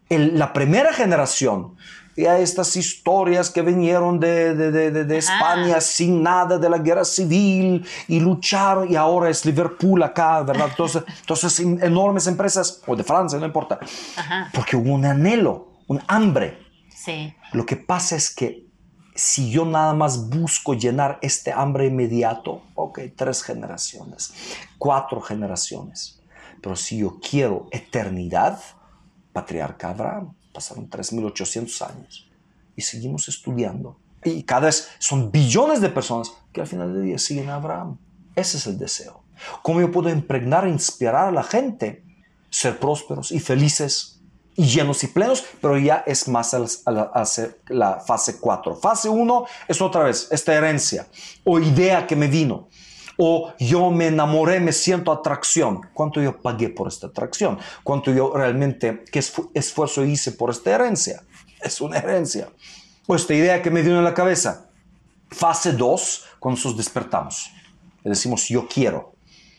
El- 0.10 0.38
la 0.38 0.52
primera 0.52 0.92
generación, 0.94 1.76
ya 2.16 2.38
estas 2.40 2.76
historias 2.76 3.50
que 3.50 3.62
vinieron 3.62 4.20
de, 4.20 4.54
de- 4.56 4.72
de- 4.72 5.04
de-. 5.06 5.18
España 5.18 5.80
sin 5.82 6.22
nada 6.24 6.58
de 6.58 6.70
la 6.70 6.78
guerra 6.78 7.06
civil 7.06 7.86
y 8.08 8.20
lucharon, 8.20 8.92
y 8.92 8.96
ahora 8.96 9.30
es 9.30 9.46
Liverpool 9.46 10.02
acá, 10.04 10.42
¿verdad? 10.44 10.68
Entonces, 10.70 11.04
entonces 11.22 11.60
en- 11.60 11.84
enormes 11.84 12.28
empresas, 12.28 12.82
o 12.86 12.96
de 12.96 13.04
Francia, 13.04 13.40
no 13.40 13.46
importa, 13.46 13.80
Ajá. 14.16 14.50
porque 14.54 14.76
hubo 14.76 14.94
un 14.94 15.06
anhelo, 15.06 15.70
un 15.88 16.02
hambre. 16.08 16.60
Sí. 16.90 17.34
Lo 17.52 17.66
que 17.66 17.76
pasa 17.76 18.16
es 18.16 18.34
que 18.34 18.68
si 19.16 19.52
yo 19.52 19.66
nada 19.66 19.94
más 19.94 20.30
busco 20.30 20.74
llenar 20.74 21.20
este 21.22 21.52
hambre 21.52 21.86
inmediato, 21.88 22.64
ok, 22.76 23.00
tres 23.16 23.44
generaciones, 23.44 24.34
cuatro 24.78 25.22
generaciones. 25.22 26.20
Pero 26.62 26.76
si 26.76 27.00
yo 27.00 27.20
quiero 27.20 27.68
eternidad, 27.72 28.60
patriarca 29.34 29.90
Abraham, 29.90 30.34
pasaron 30.54 30.90
3.800 30.90 31.82
años 31.90 32.30
y 32.76 32.82
seguimos 32.82 33.28
estudiando. 33.28 33.98
Y 34.24 34.44
cada 34.44 34.68
vez 34.68 34.88
son 35.00 35.32
billones 35.32 35.82
de 35.82 35.90
personas 35.90 36.32
que 36.54 36.62
al 36.62 36.68
final 36.68 36.94
del 36.94 37.04
día 37.06 37.18
siguen 37.20 37.50
a 37.50 37.56
Abraham. 37.56 37.98
Ese 38.36 38.58
es 38.58 38.68
el 38.68 38.78
deseo. 38.78 39.22
¿Cómo 39.62 39.82
yo 39.82 39.92
puedo 39.92 40.10
impregnar 40.10 40.66
e 40.66 40.70
inspirar 40.70 41.28
a 41.28 41.32
la 41.32 41.44
gente? 41.44 42.04
Ser 42.50 42.80
prósperos 42.80 43.32
y 43.32 43.40
felices 43.40 44.22
y 44.56 44.66
llenos 44.66 45.04
y 45.04 45.08
plenos, 45.08 45.44
pero 45.60 45.78
ya 45.80 46.04
es 46.06 46.28
más 46.28 46.54
a 46.54 46.60
la, 46.60 46.68
a 46.86 46.92
la- 46.92 47.02
a 47.14 47.26
ser 47.26 47.60
la 47.68 48.00
fase 48.00 48.40
4. 48.40 48.76
Fase 48.76 49.10
1 49.10 49.46
es 49.68 49.82
otra 49.82 50.04
vez 50.04 50.28
esta 50.32 50.54
herencia 50.54 51.08
o 51.44 51.60
idea 51.60 52.06
que 52.06 52.16
me 52.16 52.28
vino. 52.28 52.70
O 53.18 53.54
yo 53.60 53.92
me 53.92 54.08
enamoré, 54.08 54.60
me 54.60 54.72
siento 54.74 55.12
atracción. 55.12 55.82
¿Cuánto 55.94 56.22
yo 56.22 56.42
pagué 56.42 56.70
por 56.70 56.88
esta 56.88 57.08
atracción? 57.08 57.60
¿Cuánto 57.84 58.12
yo 58.12 58.34
realmente, 58.36 59.04
qué 59.12 59.20
esfu- 59.20 59.50
esfuerzo 59.54 60.04
hice 60.04 60.32
por 60.32 60.50
esta 60.50 60.72
herencia? 60.72 61.22
Es 61.62 61.80
una 61.82 61.98
herencia. 61.98 62.50
O 63.08 63.16
esta 63.16 63.34
idea 63.34 63.62
que 63.62 63.70
me 63.72 63.82
vino 63.82 63.98
en 63.98 64.04
la 64.04 64.14
cabeza. 64.14 64.70
Fase 65.30 65.74
2, 65.74 66.26
cuando 66.40 66.58
nosotros 66.58 66.78
despertamos. 66.78 67.52
Le 68.04 68.10
decimos, 68.12 68.48
yo 68.50 68.68
quiero. 68.68 69.13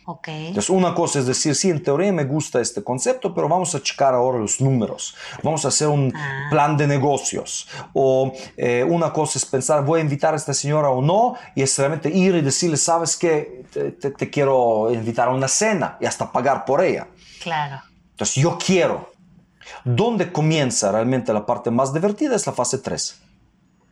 Ok. 0.06 0.28
Entonces, 0.28 0.68
una 0.70 0.94
cosa 0.94 1.18
es 1.18 1.26
decir, 1.26 1.54
sí, 1.54 1.70
en 1.70 1.82
teoría 1.82 2.12
me 2.12 2.24
gusta 2.24 2.60
este 2.60 2.84
concepto, 2.84 3.32
pero 3.34 3.48
vamos 3.48 3.74
a 3.74 3.82
checar 3.82 4.12
ahora 4.14 4.38
los 4.38 4.60
números. 4.60 5.14
Vamos 5.42 5.64
a 5.64 5.68
hacer 5.68 5.88
un 5.88 6.12
Ah. 6.14 6.48
plan 6.50 6.76
de 6.76 6.86
negocios. 6.86 7.66
O 7.94 8.32
eh, 8.56 8.84
una 8.86 9.12
cosa 9.12 9.38
es 9.38 9.46
pensar, 9.46 9.82
voy 9.84 10.00
a 10.00 10.02
invitar 10.02 10.34
a 10.34 10.36
esta 10.36 10.52
señora 10.52 10.90
o 10.90 11.00
no, 11.00 11.36
y 11.54 11.62
es 11.62 11.78
realmente 11.78 12.10
ir 12.10 12.34
y 12.34 12.42
decirle, 12.42 12.76
sabes 12.76 13.16
qué, 13.16 13.64
te, 13.72 13.92
te- 13.92 14.10
te 14.10 14.28
quiero 14.30 14.92
invitar 14.92 15.28
a 15.28 15.30
una 15.32 15.48
cena 15.48 15.96
y 16.00 16.04
hasta 16.06 16.30
pagar 16.30 16.64
por 16.66 16.82
ella. 16.84 17.08
Claro. 17.42 17.80
Entonces, 18.10 18.36
yo 18.36 18.58
quiero. 18.58 19.10
¿Dónde 19.84 20.30
comienza 20.30 20.92
realmente 20.92 21.32
la 21.32 21.46
parte 21.46 21.70
más 21.70 21.94
divertida? 21.94 22.36
Es 22.36 22.46
la 22.46 22.52
fase 22.52 22.76
3. 22.78 23.20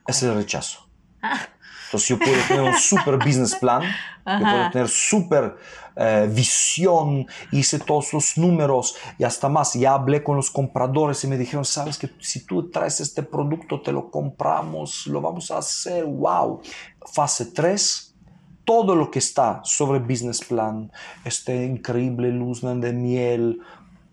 Es 0.06 0.22
el 0.22 0.34
rechazo. 0.34 0.80
Entonces 1.86 2.08
yo 2.08 2.18
puedo 2.18 2.36
tener 2.48 2.62
un 2.62 2.74
super 2.78 3.16
business 3.18 3.54
plan, 3.54 3.82
yo 3.82 4.38
puedo 4.40 4.70
tener 4.70 4.88
super 4.88 5.56
eh, 5.96 6.28
visión, 6.32 7.26
hice 7.50 7.78
todos 7.78 8.12
los 8.12 8.38
números 8.38 8.96
y 9.18 9.24
hasta 9.24 9.48
más. 9.48 9.74
Ya 9.74 9.94
hablé 9.94 10.22
con 10.22 10.36
los 10.36 10.50
compradores 10.50 11.22
y 11.24 11.28
me 11.28 11.38
dijeron, 11.38 11.64
sabes 11.64 11.98
que 11.98 12.10
si 12.20 12.44
tú 12.44 12.70
traes 12.70 13.00
este 13.00 13.22
producto, 13.22 13.80
te 13.80 13.92
lo 13.92 14.10
compramos, 14.10 15.06
lo 15.06 15.20
vamos 15.20 15.50
a 15.50 15.58
hacer, 15.58 16.04
wow. 16.04 16.60
Fase 17.12 17.46
3, 17.46 18.14
todo 18.64 18.94
lo 18.94 19.10
que 19.10 19.18
está 19.18 19.60
sobre 19.64 19.98
business 19.98 20.40
plan, 20.40 20.90
este 21.24 21.64
increíble 21.64 22.30
luz 22.30 22.62
de 22.62 22.92
miel, 22.92 23.60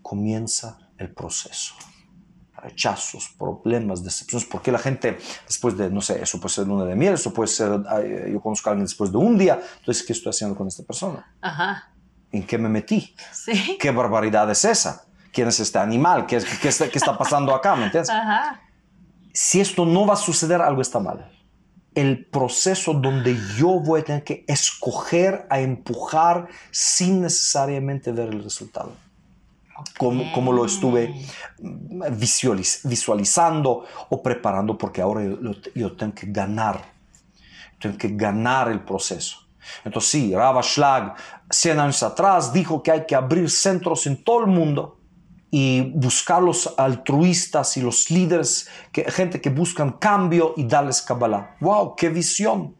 comienza 0.02 0.78
el 0.98 1.12
proceso 1.12 1.74
rechazos, 2.62 3.28
problemas, 3.38 4.02
decepciones, 4.04 4.46
porque 4.46 4.70
la 4.72 4.78
gente 4.78 5.18
después 5.46 5.76
de, 5.76 5.90
no 5.90 6.00
sé, 6.00 6.22
eso 6.22 6.38
puede 6.40 6.54
ser 6.54 6.66
luna 6.66 6.84
de 6.84 6.94
miel, 6.96 7.14
eso 7.14 7.32
puede 7.32 7.48
ser, 7.48 7.70
yo 8.30 8.40
conozco 8.40 8.68
a 8.68 8.72
alguien 8.72 8.86
después 8.86 9.10
de 9.10 9.18
un 9.18 9.36
día, 9.38 9.60
entonces, 9.78 10.04
¿qué 10.06 10.12
estoy 10.12 10.30
haciendo 10.30 10.56
con 10.56 10.66
esta 10.68 10.82
persona? 10.82 11.26
Ajá. 11.40 11.90
¿En 12.32 12.46
qué 12.46 12.58
me 12.58 12.68
metí? 12.68 13.14
Sí. 13.32 13.76
¿Qué 13.80 13.90
barbaridad 13.90 14.48
es 14.50 14.64
esa? 14.64 15.04
¿Quién 15.32 15.48
es 15.48 15.58
este 15.60 15.78
animal? 15.78 16.26
¿Qué, 16.26 16.36
es- 16.36 16.44
qué 16.60 16.68
está, 16.68 16.88
qué 16.88 16.98
está 16.98 17.16
pasando 17.18 17.54
acá? 17.54 17.74
¿Me 17.76 17.84
entiendes? 17.86 18.10
Ajá. 18.10 18.60
Si 19.32 19.60
esto 19.60 19.84
no 19.86 20.06
va 20.06 20.14
a 20.14 20.16
suceder, 20.16 20.60
algo 20.60 20.82
está 20.82 20.98
mal. 21.00 21.30
El 21.94 22.26
proceso 22.26 22.94
donde 22.94 23.36
yo 23.56 23.80
voy 23.80 24.00
a 24.00 24.04
tener 24.04 24.22
que 24.24 24.44
escoger 24.46 25.46
a 25.50 25.58
empujar 25.60 26.46
sin 26.70 27.20
necesariamente 27.22 28.12
ver 28.12 28.28
el 28.28 28.42
resultado. 28.44 28.92
Como, 29.98 30.32
como 30.32 30.52
lo 30.52 30.64
estuve 30.64 31.14
mm, 31.60 32.02
visualiz- 32.18 32.80
visualizando 32.88 33.84
o 34.08 34.22
preparando, 34.22 34.76
porque 34.78 35.00
ahora 35.02 35.22
yo, 35.24 35.36
yo 35.74 35.96
tengo 35.96 36.14
que 36.14 36.26
ganar. 36.30 36.80
Tengo 37.80 37.96
que 37.96 38.08
ganar 38.08 38.70
el 38.70 38.80
proceso. 38.80 39.38
Entonces, 39.84 40.10
sí, 40.10 40.34
Rava 40.34 40.62
Schlag, 40.62 41.14
100 41.50 41.78
años 41.80 42.02
atrás, 42.02 42.52
dijo 42.52 42.82
que 42.82 42.90
hay 42.92 43.06
que 43.06 43.14
abrir 43.14 43.48
centros 43.50 44.06
en 44.06 44.22
todo 44.22 44.40
el 44.40 44.46
mundo 44.46 44.98
y 45.50 45.82
buscar 45.94 46.42
los 46.42 46.72
altruistas 46.78 47.76
y 47.76 47.82
los 47.82 48.10
líderes, 48.10 48.68
que, 48.92 49.04
gente 49.10 49.40
que 49.40 49.50
buscan 49.50 49.92
cambio 49.92 50.54
y 50.56 50.64
darles 50.64 51.02
Kabbalah. 51.02 51.56
¡Wow! 51.60 51.96
¡Qué 51.96 52.08
visión! 52.08 52.76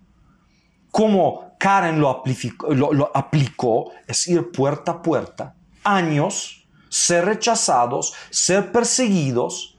Cómo 0.90 1.54
Karen 1.58 2.00
lo 2.00 2.22
lo- 2.70 2.92
lo 2.92 3.10
aplicó 3.14 3.90
es 4.06 4.26
ir 4.28 4.50
puerta 4.50 4.92
a 4.92 5.02
puerta, 5.02 5.54
años, 5.84 6.59
ser 6.90 7.24
rechazados, 7.24 8.12
ser 8.28 8.72
perseguidos 8.72 9.78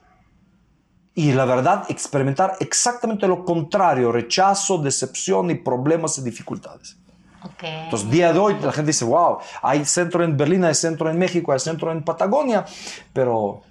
y 1.13 1.33
la 1.33 1.45
verdad 1.45 1.83
experimentar 1.89 2.55
exactamente 2.59 3.27
lo 3.27 3.43
contrario, 3.43 4.11
rechazo, 4.11 4.77
decepción 4.77 5.51
y 5.51 5.55
problemas 5.55 6.17
y 6.17 6.23
dificultades. 6.23 6.97
Ok. 7.43 7.63
Entonces, 7.63 8.09
día 8.09 8.31
de 8.31 8.39
hoy 8.39 8.55
la 8.61 8.71
gente 8.71 8.89
dice, 8.89 9.05
wow, 9.05 9.39
hay 9.61 9.83
centro 9.85 10.23
en 10.23 10.37
Berlín, 10.37 10.63
hay 10.63 10.75
centro 10.75 11.09
en 11.09 11.19
México, 11.19 11.51
hay 11.51 11.59
centro 11.59 11.91
en 11.91 12.03
Patagonia, 12.03 12.65
pero 13.13 13.61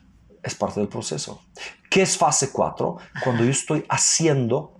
es 0.42 0.54
parte 0.54 0.80
del 0.80 0.88
proceso. 0.88 1.42
¿Qué 1.88 2.02
es 2.02 2.16
fase 2.16 2.50
4? 2.52 2.96
Cuando 3.24 3.44
yo 3.44 3.50
estoy 3.50 3.84
haciendo 3.88 4.79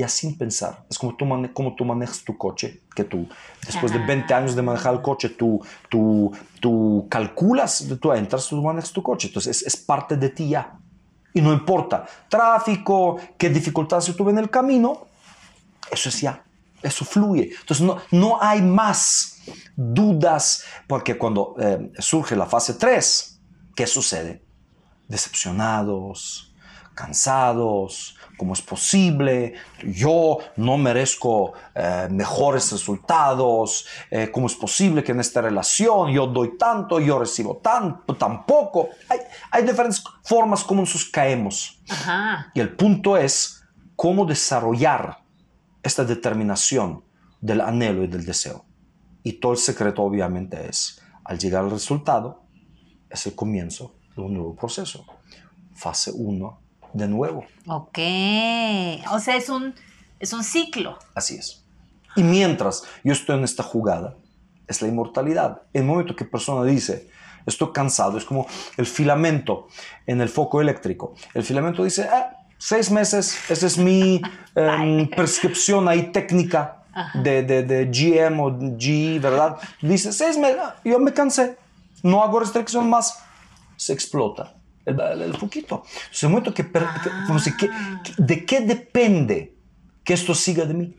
ya 0.00 0.08
sin 0.08 0.36
pensar. 0.36 0.84
Es 0.90 0.98
como 0.98 1.14
tú, 1.16 1.24
mane- 1.24 1.52
como 1.52 1.74
tú 1.74 1.84
manejas 1.84 2.22
tu 2.24 2.36
coche, 2.36 2.82
que 2.94 3.04
tú, 3.04 3.28
después 3.64 3.92
de 3.92 3.98
20 3.98 4.34
años 4.34 4.54
de 4.56 4.62
manejar 4.62 4.94
el 4.94 5.02
coche, 5.02 5.30
tú, 5.30 5.60
tú, 5.88 6.32
tú 6.60 7.06
calculas, 7.08 7.86
tú 8.00 8.12
entras, 8.12 8.46
tú 8.48 8.60
manejas 8.62 8.92
tu 8.92 9.02
coche. 9.02 9.28
Entonces, 9.28 9.58
es, 9.62 9.66
es 9.66 9.76
parte 9.76 10.16
de 10.16 10.28
ti 10.30 10.48
ya. 10.50 10.78
Y 11.32 11.40
no 11.40 11.52
importa, 11.52 12.04
tráfico, 12.28 13.16
qué 13.38 13.48
dificultades 13.50 14.14
tuve 14.16 14.32
en 14.32 14.38
el 14.38 14.50
camino, 14.50 15.06
eso 15.90 16.08
es 16.08 16.20
ya, 16.20 16.44
eso 16.82 17.04
fluye. 17.04 17.50
Entonces 17.60 17.86
no, 17.86 17.98
no 18.10 18.42
hay 18.42 18.60
más 18.62 19.38
dudas, 19.76 20.64
porque 20.88 21.16
cuando 21.16 21.54
eh, 21.60 21.92
surge 21.98 22.34
la 22.34 22.46
fase 22.46 22.74
3, 22.74 23.40
¿qué 23.76 23.86
sucede? 23.86 24.42
Decepcionados, 25.08 26.52
cansados, 26.94 28.16
¿cómo 28.40 28.54
es 28.54 28.62
posible? 28.62 29.52
Yo 29.84 30.38
no 30.56 30.78
merezco 30.78 31.52
eh, 31.74 32.08
mejores 32.10 32.72
resultados, 32.72 33.86
eh, 34.10 34.30
¿cómo 34.32 34.46
es 34.46 34.54
posible 34.54 35.04
que 35.04 35.12
en 35.12 35.20
esta 35.20 35.42
relación 35.42 36.10
yo 36.10 36.26
doy 36.26 36.56
tanto, 36.56 36.98
yo 37.00 37.18
recibo 37.18 37.58
tanto, 37.58 38.16
tampoco? 38.16 38.88
Hay, 39.10 39.18
hay 39.50 39.62
diferentes 39.64 40.02
formas 40.24 40.64
como 40.64 40.80
nosotros 40.80 41.10
caemos. 41.10 41.82
Ajá. 41.90 42.50
Y 42.54 42.60
el 42.60 42.74
punto 42.74 43.18
es 43.18 43.62
cómo 43.94 44.24
desarrollar 44.24 45.18
esta 45.82 46.06
determinación 46.06 47.04
del 47.42 47.60
anhelo 47.60 48.04
y 48.04 48.06
del 48.06 48.24
deseo. 48.24 48.64
Y 49.22 49.34
todo 49.34 49.52
el 49.52 49.58
secreto 49.58 50.02
obviamente 50.02 50.66
es, 50.66 51.02
al 51.24 51.38
llegar 51.38 51.64
al 51.64 51.70
resultado, 51.70 52.42
es 53.10 53.26
el 53.26 53.34
comienzo 53.34 53.96
de 54.16 54.22
un 54.22 54.32
nuevo 54.32 54.56
proceso. 54.56 55.04
Fase 55.74 56.10
1 56.14 56.69
de 56.92 57.08
nuevo. 57.08 57.44
Ok. 57.66 57.98
O 59.12 59.18
sea, 59.18 59.36
es 59.36 59.48
un, 59.48 59.74
es 60.18 60.32
un 60.32 60.44
ciclo. 60.44 60.98
Así 61.14 61.36
es. 61.36 61.64
Y 62.16 62.22
mientras 62.22 62.84
yo 63.04 63.12
estoy 63.12 63.38
en 63.38 63.44
esta 63.44 63.62
jugada, 63.62 64.16
es 64.66 64.82
la 64.82 64.88
inmortalidad. 64.88 65.62
El 65.72 65.84
momento 65.84 66.16
que 66.16 66.24
persona 66.24 66.64
dice, 66.64 67.08
estoy 67.46 67.72
cansado, 67.72 68.18
es 68.18 68.24
como 68.24 68.46
el 68.76 68.86
filamento 68.86 69.68
en 70.06 70.20
el 70.20 70.28
foco 70.28 70.60
eléctrico. 70.60 71.14
El 71.34 71.42
filamento 71.42 71.84
dice, 71.84 72.08
ah, 72.10 72.36
seis 72.58 72.90
meses, 72.90 73.38
esa 73.50 73.66
es 73.66 73.78
mi 73.78 74.20
em, 74.54 75.08
prescripción 75.16 75.88
ahí 75.88 76.12
técnica 76.12 76.82
de, 77.14 77.42
de, 77.42 77.62
de 77.62 77.86
GM 77.86 78.40
o 78.40 78.58
GE, 78.78 79.18
¿verdad? 79.20 79.56
Dice, 79.80 80.12
seis 80.12 80.36
meses, 80.36 80.60
yo 80.84 80.98
me 80.98 81.12
cansé, 81.12 81.56
no 82.02 82.22
hago 82.22 82.40
restricción 82.40 82.88
más, 82.88 83.18
se 83.76 83.92
explota. 83.92 84.54
El, 84.86 84.98
el, 85.00 85.34
foquito. 85.36 85.82
Entonces, 85.86 86.22
el 86.22 86.28
momento 86.30 86.54
que, 86.54 86.64
per- 86.64 86.86
que- 87.02 87.10
como 87.26 87.38
si, 87.38 87.56
que- 87.56 87.68
que- 87.68 88.14
¿de 88.18 88.44
qué 88.46 88.60
depende 88.60 89.54
que 90.04 90.14
esto 90.14 90.34
siga 90.34 90.64
de 90.64 90.74
mí? 90.74 90.96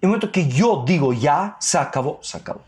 El 0.00 0.08
momento 0.08 0.30
que 0.30 0.48
yo 0.48 0.84
digo 0.86 1.12
ya, 1.12 1.56
se 1.60 1.78
acabó, 1.78 2.18
se 2.22 2.36
acabó. 2.38 2.62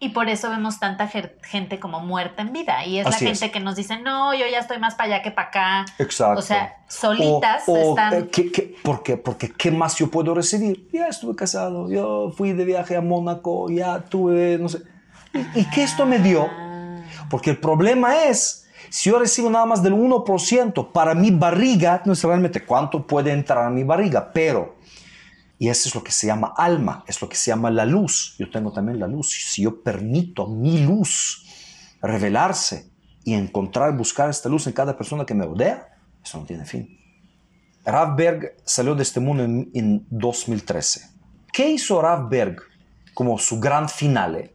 Y 0.00 0.10
por 0.10 0.28
eso 0.28 0.48
vemos 0.48 0.78
tanta 0.78 1.08
gente 1.08 1.80
como 1.80 1.98
muerta 1.98 2.42
en 2.42 2.52
vida. 2.52 2.84
Y 2.86 3.00
es 3.00 3.06
Así 3.06 3.24
la 3.24 3.32
es. 3.32 3.40
gente 3.40 3.52
que 3.52 3.58
nos 3.58 3.74
dice, 3.74 3.98
no, 4.00 4.32
yo 4.32 4.46
ya 4.48 4.60
estoy 4.60 4.78
más 4.78 4.94
para 4.94 5.14
allá 5.14 5.22
que 5.24 5.32
para 5.32 5.48
acá. 5.48 5.84
Exacto. 5.98 6.38
O 6.38 6.42
sea, 6.42 6.76
solitas 6.88 7.64
O- 7.66 7.72
o, 7.72 7.90
están. 7.90 8.14
eh, 8.14 8.28
¿qué- 8.30 8.52
qué- 8.52 8.76
por 8.84 9.02
qué? 9.02 9.16
Porque 9.16 9.50
¿qué 9.52 9.72
más 9.72 9.96
yo 9.96 10.08
puedo 10.08 10.34
recibir? 10.34 10.88
Ya 10.92 11.08
estuve 11.08 11.34
casado, 11.34 11.90
yo 11.90 12.32
fui 12.36 12.52
de 12.52 12.64
viaje 12.64 12.94
a 12.96 13.00
Mónaco, 13.00 13.68
ya 13.70 13.98
tuve, 14.02 14.56
no 14.58 14.68
sé. 14.68 14.82
¿Y, 15.34 15.60
y 15.60 15.64
qué 15.70 15.82
esto 15.82 16.06
me 16.06 16.20
dio? 16.20 16.46
Ah, 16.48 17.00
Porque 17.28 17.50
el 17.50 17.58
problema 17.58 18.22
es, 18.24 18.67
si 18.90 19.10
yo 19.10 19.18
recibo 19.18 19.50
nada 19.50 19.66
más 19.66 19.82
del 19.82 19.94
1% 19.94 20.92
para 20.92 21.14
mi 21.14 21.30
barriga, 21.30 22.02
no 22.04 22.14
sé 22.14 22.26
realmente 22.26 22.64
cuánto 22.64 23.06
puede 23.06 23.32
entrar 23.32 23.64
a 23.64 23.70
mi 23.70 23.84
barriga, 23.84 24.32
pero, 24.32 24.76
y 25.58 25.68
eso 25.68 25.88
es 25.88 25.94
lo 25.94 26.02
que 26.02 26.12
se 26.12 26.26
llama 26.26 26.54
alma, 26.56 27.04
es 27.06 27.20
lo 27.20 27.28
que 27.28 27.36
se 27.36 27.50
llama 27.50 27.70
la 27.70 27.84
luz. 27.84 28.36
Yo 28.38 28.50
tengo 28.50 28.72
también 28.72 29.00
la 29.00 29.08
luz. 29.08 29.30
Si 29.30 29.62
yo 29.62 29.82
permito 29.82 30.46
mi 30.46 30.78
luz 30.78 31.44
revelarse 32.00 32.90
y 33.24 33.34
encontrar, 33.34 33.96
buscar 33.96 34.30
esta 34.30 34.48
luz 34.48 34.66
en 34.66 34.72
cada 34.72 34.96
persona 34.96 35.26
que 35.26 35.34
me 35.34 35.44
rodea, 35.44 35.88
eso 36.22 36.38
no 36.38 36.44
tiene 36.44 36.64
fin. 36.64 36.96
Rav 37.84 38.16
Berg 38.16 38.54
salió 38.64 38.94
de 38.94 39.02
este 39.02 39.18
mundo 39.18 39.42
en, 39.42 39.70
en 39.74 40.06
2013. 40.10 41.10
¿Qué 41.52 41.70
hizo 41.70 42.00
Rav 42.00 42.28
Berg 42.28 42.60
como 43.14 43.38
su 43.38 43.58
gran 43.58 43.88
finale? 43.88 44.54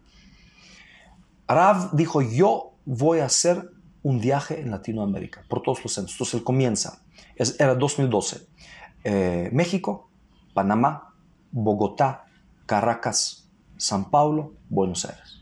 Rav 1.47 1.91
dijo, 1.93 2.21
yo 2.21 2.73
voy 2.85 3.19
a 3.19 3.25
hacer 3.25 3.72
un 4.03 4.19
viaje 4.19 4.59
en 4.61 4.69
Latinoamérica, 4.71 5.43
por 5.47 5.61
todos 5.61 5.81
los 5.83 5.93
centros. 5.93 6.13
Entonces 6.15 6.33
él 6.35 6.43
comienza, 6.43 7.01
es- 7.35 7.59
era 7.59 7.73
2012, 7.75 8.47
eh, 9.03 9.49
México, 9.53 10.09
Panamá, 10.53 11.13
Bogotá, 11.51 12.25
Caracas, 12.65 13.47
San 13.77 14.09
Paulo, 14.09 14.53
Buenos 14.69 15.05
Aires. 15.05 15.41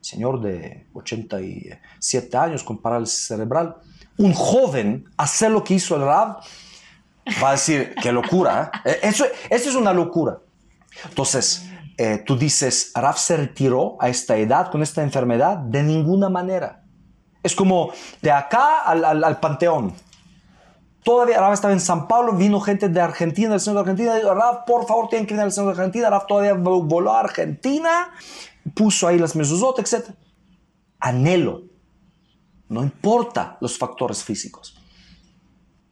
Señor 0.00 0.40
de 0.40 0.86
87 0.92 2.36
años 2.36 2.62
con 2.62 2.78
parálisis 2.78 3.26
cerebral, 3.26 3.76
un 4.18 4.32
joven, 4.32 5.04
hacer 5.16 5.50
lo 5.50 5.62
que 5.64 5.74
hizo 5.74 5.96
el 5.96 6.02
Rav, 6.02 6.38
va 7.42 7.48
a 7.48 7.52
decir, 7.52 7.94
qué 8.02 8.12
locura, 8.12 8.70
¿eh? 8.84 8.98
Eso, 9.02 9.24
eso 9.50 9.68
es 9.68 9.74
una 9.74 9.92
locura. 9.92 10.38
Entonces, 11.08 11.66
eh, 11.98 12.22
tú 12.24 12.36
dices, 12.36 12.92
Raf 12.94 13.18
se 13.18 13.36
retiró 13.36 13.96
a 14.00 14.08
esta 14.08 14.36
edad 14.36 14.70
con 14.70 14.82
esta 14.82 15.02
enfermedad, 15.02 15.58
de 15.58 15.82
ninguna 15.82 16.28
manera. 16.28 16.82
Es 17.46 17.54
como 17.54 17.90
de 18.20 18.30
acá 18.30 18.82
al, 18.82 19.40
panteón. 19.40 19.94
Todavía 21.04 21.38
Raf 21.38 21.54
estaba 21.54 21.72
en 21.72 21.80
San 21.80 22.08
Pablo, 22.08 22.32
vino 22.32 22.60
gente 22.60 22.88
de 22.88 23.00
Argentina, 23.00 23.50
del 23.50 23.60
centro 23.60 23.84
de 23.84 23.90
Argentina, 23.90 24.16
dijo, 24.16 24.34
por 24.66 24.86
favor, 24.88 25.08
tienen 25.08 25.26
que 25.26 25.34
ir 25.34 25.40
al 25.40 25.52
centro 25.52 25.72
de 25.72 25.80
Argentina. 25.80 26.10
Raf 26.10 26.26
todavía 26.26 26.54
voló 26.54 27.12
a 27.12 27.20
Argentina, 27.20 28.10
puso 28.74 29.06
ahí 29.06 29.16
las 29.16 29.36
mesuzot, 29.36 29.78
etc. 29.78 30.10
Anhelo. 30.98 31.62
No 32.68 32.82
importa 32.82 33.56
los 33.60 33.78
factores 33.78 34.24
físicos. 34.24 34.76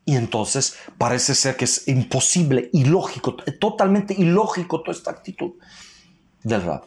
Y 0.05 0.17
entonces 0.17 0.77
parece 0.99 1.37
ser 1.37 1.57
que 1.57 1.64
es 1.64 1.87
imposible, 1.87 2.69
ilógico, 2.73 3.37
totalmente 3.61 4.14
ilógico 4.14 4.83
toda 4.83 4.97
esta 4.97 5.12
actitud 5.12 5.53
del 6.43 6.62
rap. 6.62 6.87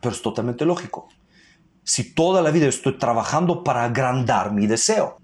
Pero 0.00 0.14
es 0.14 0.20
totalmente 0.20 0.64
lógico. 0.64 1.08
Si 1.86 2.12
toda 2.14 2.42
la 2.42 2.50
vida 2.50 2.66
estoy 2.66 2.98
trabajando 2.98 3.62
para 3.62 3.84
agrandar 3.84 4.50
mi 4.50 4.66
deseo, 4.66 5.18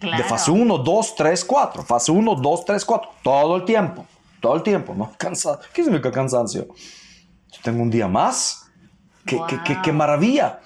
de 0.00 0.24
fase 0.24 0.50
1, 0.50 0.78
2, 0.78 1.14
3, 1.14 1.44
4, 1.44 1.84
fase 1.84 2.10
1, 2.10 2.34
2, 2.34 2.64
3, 2.64 2.84
4, 2.84 3.10
todo 3.22 3.54
el 3.56 3.64
tiempo, 3.64 4.04
todo 4.40 4.56
el 4.56 4.62
tiempo, 4.64 4.92
¿no? 4.92 5.12
Cansa 5.18 5.60
¿Qué 5.72 5.84
significa 5.84 6.10
cansancio? 6.10 6.66
Yo 7.52 7.58
tengo 7.62 7.80
un 7.80 7.90
día 7.90 8.08
más. 8.08 8.66
¡Qué, 9.24 9.38
qué, 9.64 9.78
qué, 9.84 9.92
maravilla! 9.92 10.60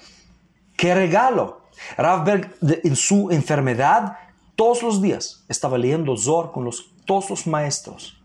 ¡Qué 0.75 0.95
regalo! 0.95 1.61
Ravberg 1.95 2.55
en 2.83 2.95
su 2.95 3.29
enfermedad 3.29 4.17
todos 4.55 4.81
los 4.81 4.99
días 4.99 5.43
estaba 5.47 5.77
leyendo 5.77 6.17
Zor 6.17 6.51
con 6.51 6.63
los, 6.63 6.91
todos 7.05 7.29
los 7.29 7.45
maestros, 7.45 8.17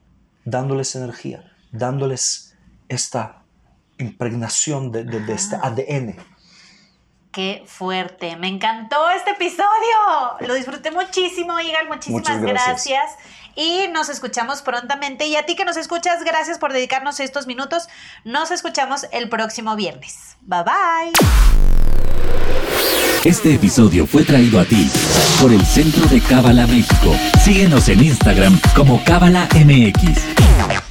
dándoles 0.44 0.94
energía, 0.94 1.52
dándoles 1.70 2.56
esta 2.88 3.42
impregnación 3.98 4.90
de, 4.92 5.04
este 5.28 5.56
ADN. 5.56 6.16
Qué 7.32 7.62
fuerte, 7.64 8.34
me 8.36 8.48
encantó 8.48 9.08
este 9.10 9.30
episodio, 9.30 9.66
lo 10.40 10.54
disfruté 10.54 10.90
muchísimo, 10.90 11.60
Igal, 11.60 11.86
muchísimas 11.86 12.42
gracias. 12.42 13.12
Y 13.54 13.86
nos 13.92 14.08
escuchamos 14.08 14.62
prontamente. 14.62 15.26
Y 15.26 15.36
a 15.36 15.44
ti 15.46 15.54
que 15.54 15.64
nos 15.64 15.76
escuchas, 15.76 16.24
gracias 16.24 16.58
por 16.58 16.72
dedicarnos 16.72 17.20
estos 17.20 17.46
minutos. 17.46 17.88
Nos 18.24 18.50
escuchamos 18.50 19.06
el 19.12 19.28
próximo 19.28 19.76
viernes. 19.76 20.36
Bye 20.40 20.64
bye. 20.64 21.12
Este 23.24 23.54
episodio 23.54 24.06
fue 24.06 24.24
traído 24.24 24.58
a 24.58 24.64
ti 24.64 24.90
por 25.40 25.52
el 25.52 25.64
Centro 25.66 26.06
de 26.06 26.20
Cábala 26.22 26.66
México. 26.66 27.14
Síguenos 27.44 27.88
en 27.88 28.02
Instagram 28.02 28.58
como 28.74 29.04
Cábala 29.04 29.46
MX. 29.54 30.89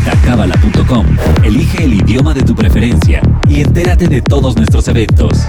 Visita 0.00 0.16
elige 1.44 1.84
el 1.84 1.92
idioma 1.92 2.32
de 2.32 2.40
tu 2.40 2.54
preferencia 2.54 3.20
y 3.46 3.60
entérate 3.60 4.08
de 4.08 4.22
todos 4.22 4.56
nuestros 4.56 4.88
eventos. 4.88 5.46